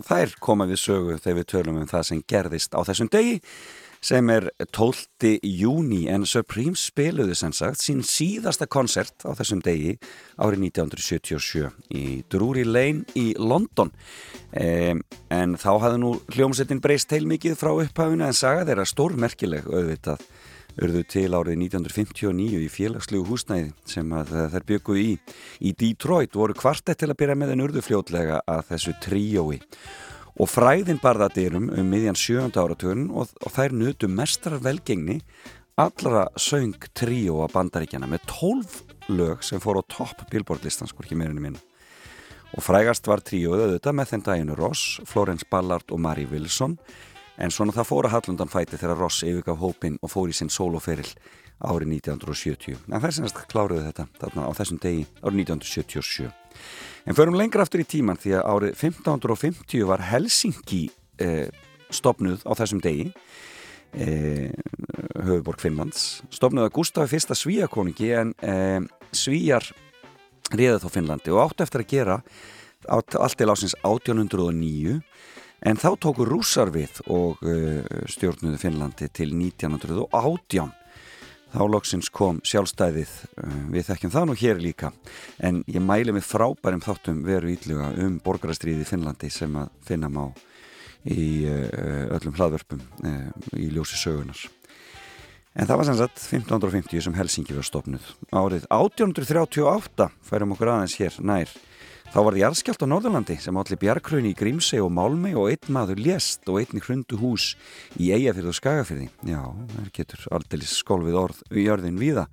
[0.05, 3.39] þær koma við sögu þegar við tölum um það sem gerðist á þessum degi
[4.05, 5.31] sem er 12.
[5.41, 9.95] júni en Supremes spiluðu sem sagt sín síðasta koncert á þessum degi
[10.37, 15.01] árið 1977 í Drury Lane í London um,
[15.33, 20.21] en þá hafði nú hljómsettin breyst heil mikið frá upphafinu en saga þeirra stórmerkileg auðvitað
[20.79, 25.09] urðu til árið 1959 í félagslegu húsnæði sem að þær bygguð í.
[25.67, 29.59] Í Detroit voru kvartett til að byrja með en urðu fljótlega að þessu tríói
[30.41, 35.19] og fræðin barðadyrum um miðjan sjönda áratögun og, og þær nutu mestrar velgengni
[35.81, 41.43] allra söng tríó að bandaríkjana með 12 lög sem fór á topp billboardlistans, hvorki meirinu
[41.43, 41.61] minna.
[42.51, 46.75] Og frægast var tríóið auðvitað með þenn daginu Ross, Florence Ballard og Mary Wilson
[47.41, 51.09] en svona það fóra Hallundan fæti þegar Ross yfirgaf hópin og fór í sinn sóloferill
[51.61, 56.29] árið 1970 en semst kláruðu þetta þarna á þessum degi árið 1977
[57.05, 60.83] en förum lengra aftur í tíman því að árið 1550 var Helsingi
[61.21, 61.47] eh,
[61.93, 63.11] stopnuð á þessum degi
[63.93, 64.49] eh,
[65.21, 66.21] höfuborg Finnlands.
[66.33, 68.79] Stopnuð að Gustafi fyrsta svíakoningi en eh,
[69.13, 69.65] svíjar
[70.51, 72.19] riðið þá Finnlandi og átt eftir að gera
[72.89, 74.99] allt til ásins 1809
[75.61, 80.71] En þá tóku rússar við og uh, stjórnuðu Finnlandi til 1918.
[81.51, 83.11] Þá loksins kom sjálfstæðið,
[83.43, 84.89] uh, við þekkjum það nú hér líka.
[85.37, 90.31] En ég mæli mig frábærum þáttum veru ídluga um borgarastriði Finnlandi sem að finna má
[91.05, 92.81] í uh, öllum hlaðvörpum
[93.61, 94.41] í ljósi sögunar.
[95.53, 98.13] En það var sem sagt 1550 sem Helsingi var stopnuð.
[98.33, 101.53] Árið 1838 færum okkur aðeins hér nær
[102.11, 105.69] Þá var það jarðskjált á Norðurlandi sem allir bjargrunni í Grímsei og Málmei og einn
[105.71, 107.53] maður lést og einn hrundu hús
[107.95, 109.05] í Eyjafyrð og Skagafyrði.
[109.29, 109.39] Já,
[109.71, 112.25] það getur aldrei skólfið orð í jörðin viða.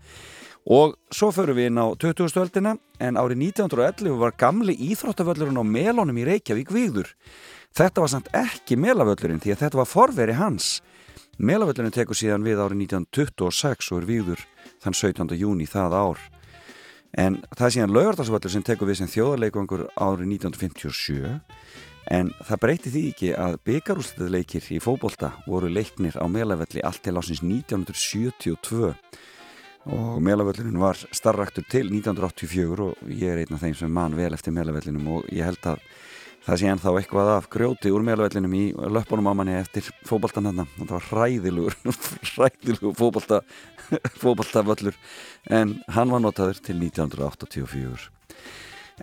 [0.74, 2.34] Og svo förum við inn á 20.
[2.42, 7.12] öldina en árið 1911 var gamli íþróttavöllurinn á Melónum í Reykjavík vigður.
[7.78, 10.80] Þetta var samt ekki Melavöllurinn því að þetta var forveri hans.
[11.38, 14.44] Melavöllurinn tekur síðan við árið 1926 og er vigður
[14.82, 15.38] þann 17.
[15.38, 16.26] júni það ár.
[17.16, 21.38] En það er síðan laugardagsvöldur sem tekur við sem þjóðarleikungur árið 1957
[22.08, 27.16] en það breyti því ekki að byggarúsleikir í fókbólta voru leiknir á melavelli allt til
[27.20, 28.94] ásins 1972
[29.88, 34.34] og melavellinu var starraktur til 1984 og ég er einn af þeim sem mann vel
[34.36, 35.84] eftir melavellinum og ég held að
[36.48, 40.64] það sé ennþá eitthvað af grjóti úr meðlavellinum í löpunum á manni eftir fókbaltan hann
[40.78, 41.76] það var hræðilugur
[42.32, 43.42] hræðilugur fókbalta
[44.22, 44.96] fókbaltavöllur
[45.52, 48.08] en hann var notaður til 1984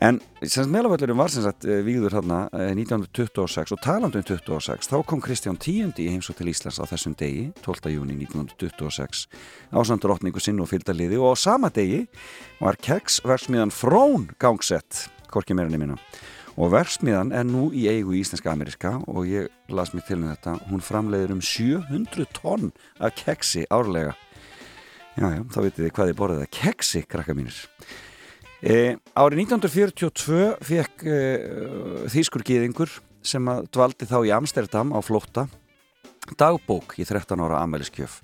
[0.01, 5.21] en semst meðlavellurum var sem sagt výður hann 1926 og talandu um 26 þá kom
[5.23, 7.93] Kristján Tíundi í heimsók til Íslands á þessum degi 12.
[7.93, 9.27] júni 1926
[9.69, 12.07] ásandur óttningu sinn og fylgdaliði og á sama degi
[12.57, 16.01] var keksversmiðan Frón gangsett korkið meirinni minna
[16.55, 20.29] og verksmiðan er nú í eigu í Íslenska Amerika og ég las mér til um
[20.29, 20.55] þetta.
[20.69, 24.15] Hún framleiður um 700 tonn af keksi árlega.
[25.15, 27.59] Já já, þá vitið þið hvað ég borðið að keksi, krakka mínir.
[28.65, 31.19] E, árið 1942 fekk e,
[32.11, 35.45] þýskur gýðingur sem að dvaldi þá í Amsterdam á flótta
[36.33, 38.21] dagbók í 13 ára ameliskjöf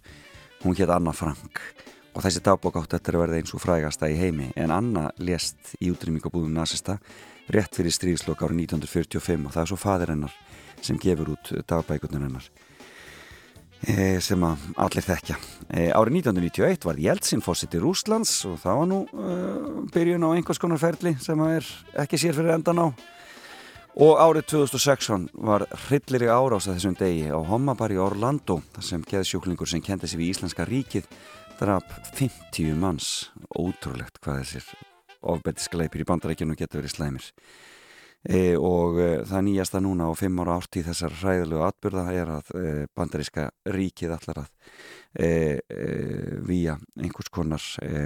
[0.64, 1.62] hún hétt Anna Frank
[2.16, 4.50] og þessi dagbók átt eftir að verða eins og frægasta í heimi.
[4.60, 6.98] En Anna lést í útrýmingabúðum nazista
[7.52, 10.36] rétt fyrir stríðslokk árið 1945 og það er svo fadir hennar
[10.82, 12.50] sem gefur út dagbækunar hennar
[13.86, 15.38] e, sem að allir þekkja.
[15.70, 19.40] E, árið 1991 var Jeltsin fósitt í Rúslands og það var nú e,
[19.94, 21.72] byrjun á einhvers konar ferli sem að er
[22.06, 22.88] ekki sér fyrir endan á
[24.02, 28.88] og árið 2016 var hryllir í árás að þessum degi á Hommabar í Orlando þar
[28.88, 31.10] sem geðsjúklingur sem kendi sig við Íslenska ríkið
[31.60, 33.12] draf 50 manns
[33.52, 34.91] ótrúlegt hvað þessir
[35.22, 37.30] ofbettiskleipir í bandarækjunum getur verið slæmir.
[38.22, 42.52] E, og e, það nýjasta núna á fimm ára ártíð þessar hræðilegu atbyrða er að
[42.54, 44.52] e, bandaríska ríkið allar að
[45.18, 45.88] e, e,
[46.46, 48.06] vía einhvers konar e,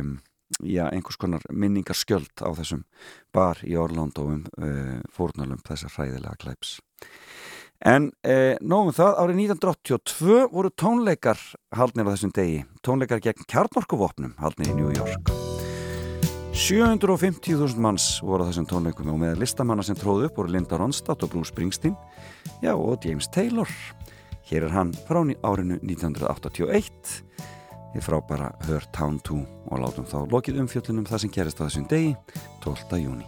[0.64, 2.86] já, einhvers konar minningarskjöld á þessum
[3.36, 4.46] bar í Orlandóum
[5.12, 6.78] fórnalum þessar hræðilega kleips
[7.84, 11.42] En eh, nógum það, árið 1982 voru tónleikar
[11.76, 15.55] haldnir á þessum degi, tónleikar gegn kjarnorkuvopnum haldnir í New York.
[16.56, 21.34] 750.000 manns voru þessum tónleikum og með listamanna sem tróðu upp voru Linda Ronstadt og
[21.34, 21.98] Bruce Springsteen.
[22.64, 23.68] Já og James Taylor.
[24.48, 27.26] Hér er hann frá árinu 1981
[27.96, 29.42] við frábæra Hör Town 2
[29.72, 32.16] og látum þá lokið umfjöldunum það sem gerist á þessum degi
[32.64, 33.00] 12.
[33.04, 33.26] júni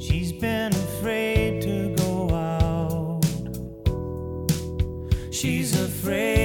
[0.00, 3.24] She's been afraid to go out.
[5.30, 6.41] She's afraid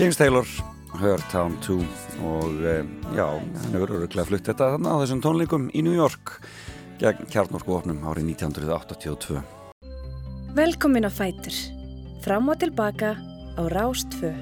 [0.00, 0.46] James Taylor,
[0.96, 1.74] Her Town 2
[2.24, 2.76] og e,
[3.12, 6.38] já, hann hefur öruglega flutt þetta þannig á þessum tónleikum í New York
[7.02, 9.42] gegn kjarnorku opnum árið 1982
[10.56, 11.52] Velkomin á Fætur.
[12.24, 13.12] Fram og tilbaka
[13.60, 14.32] á Rástfö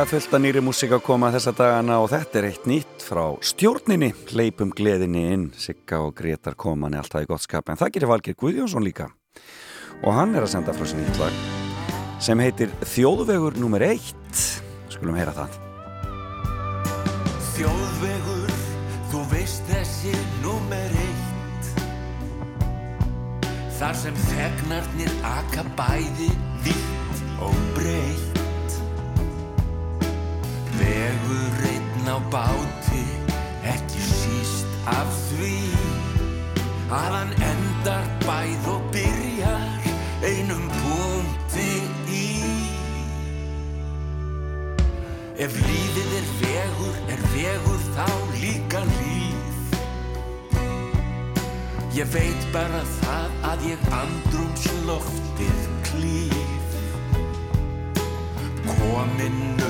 [0.00, 3.02] það er fullt að nýri músík að koma þessa dagana og þetta er eitt nýtt
[3.04, 7.76] frá stjórninni, leipum gleðinni inn, Sigga og Gretar koman er alltaf í gott skap, en
[7.76, 9.10] það gerir Valgir Guðjónsson líka.
[10.00, 11.36] Og hann er að senda frá sér nýtt lag
[12.24, 14.42] sem heitir Þjóðvegur nummer eitt,
[14.88, 15.60] skulum heyra það.
[17.58, 18.56] Þjóðvegur,
[19.12, 21.72] þú veist þessi númer eitt.
[23.82, 26.32] Þar sem þegnarnir aka bæði
[26.64, 28.39] vitt og breytt
[32.30, 33.04] báti,
[33.66, 35.56] ekki síst af því
[36.90, 39.90] Að hann endar bæð og byrjar
[40.26, 41.68] einum punkti
[42.10, 42.30] í
[45.40, 48.08] Ef lífið er vegur, er vegur þá
[48.42, 49.78] líka líf.
[51.96, 56.76] Ég veit bara það að ég andrumsloftið klíf.
[58.68, 59.69] Kominn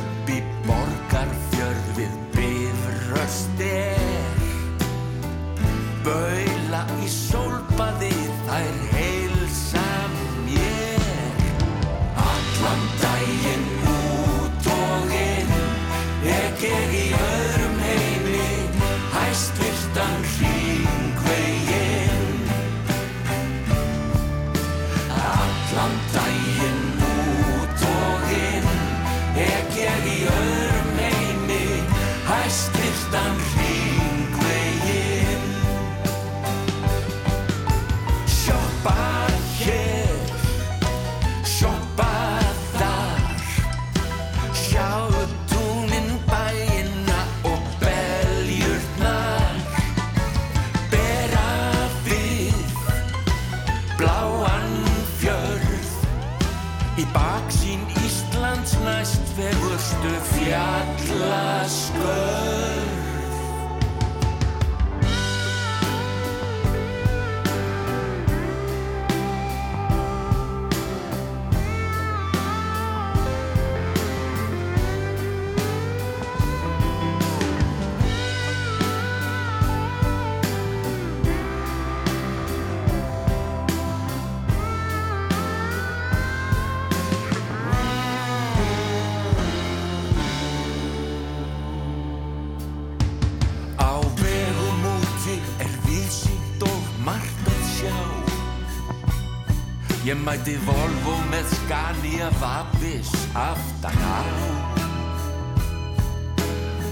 [100.20, 104.20] Ég mæti Volvo með Scania Vabis aftan á.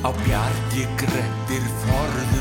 [0.01, 2.38] Á bjargi grettir forðum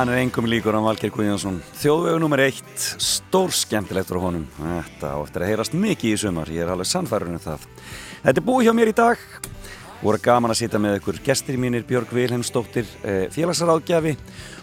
[0.00, 1.58] hann er engum líkur á Valgeir Guðjónsson.
[1.76, 4.46] Þjóðvegu nummer eitt, stór skemmtilegt frá honum.
[4.56, 7.66] Þetta á eftir að heyrast mikið í sumar, ég er alveg sannfærður um það.
[8.22, 9.24] Þetta er búið hjá mér í dag.
[10.00, 14.14] Voru gaman að sitja með ykkur gestir mínir, Björg Vilhelmsdóttir, eh, félagsráðgjafi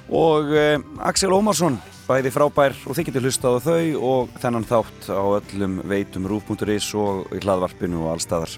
[0.10, 1.78] og eh, Axel Ómarsson,
[2.08, 6.88] bæði frábær og þið getur hlustað á þau og þennan þátt á öllum veitum rúf.is
[6.98, 8.58] og í hlaðvarpinu og allstaðar.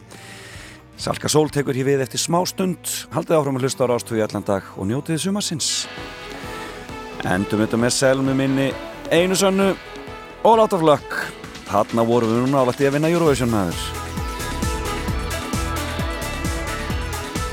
[0.96, 4.48] Salka Sól tekur hér við eftir smá stund, haldið áfram að hlusta á Rástfjói allan
[4.48, 5.74] dag og njótiði sumarsins.
[7.28, 8.70] Endum þetta með selmu minni
[9.12, 9.74] einu sannu
[10.44, 11.18] og láta flökk.
[11.70, 13.82] Þarna vorum við núna álætti að vinna Eurovision maður.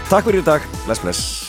[0.06, 1.45] Takk fyrir í dag, bless bless.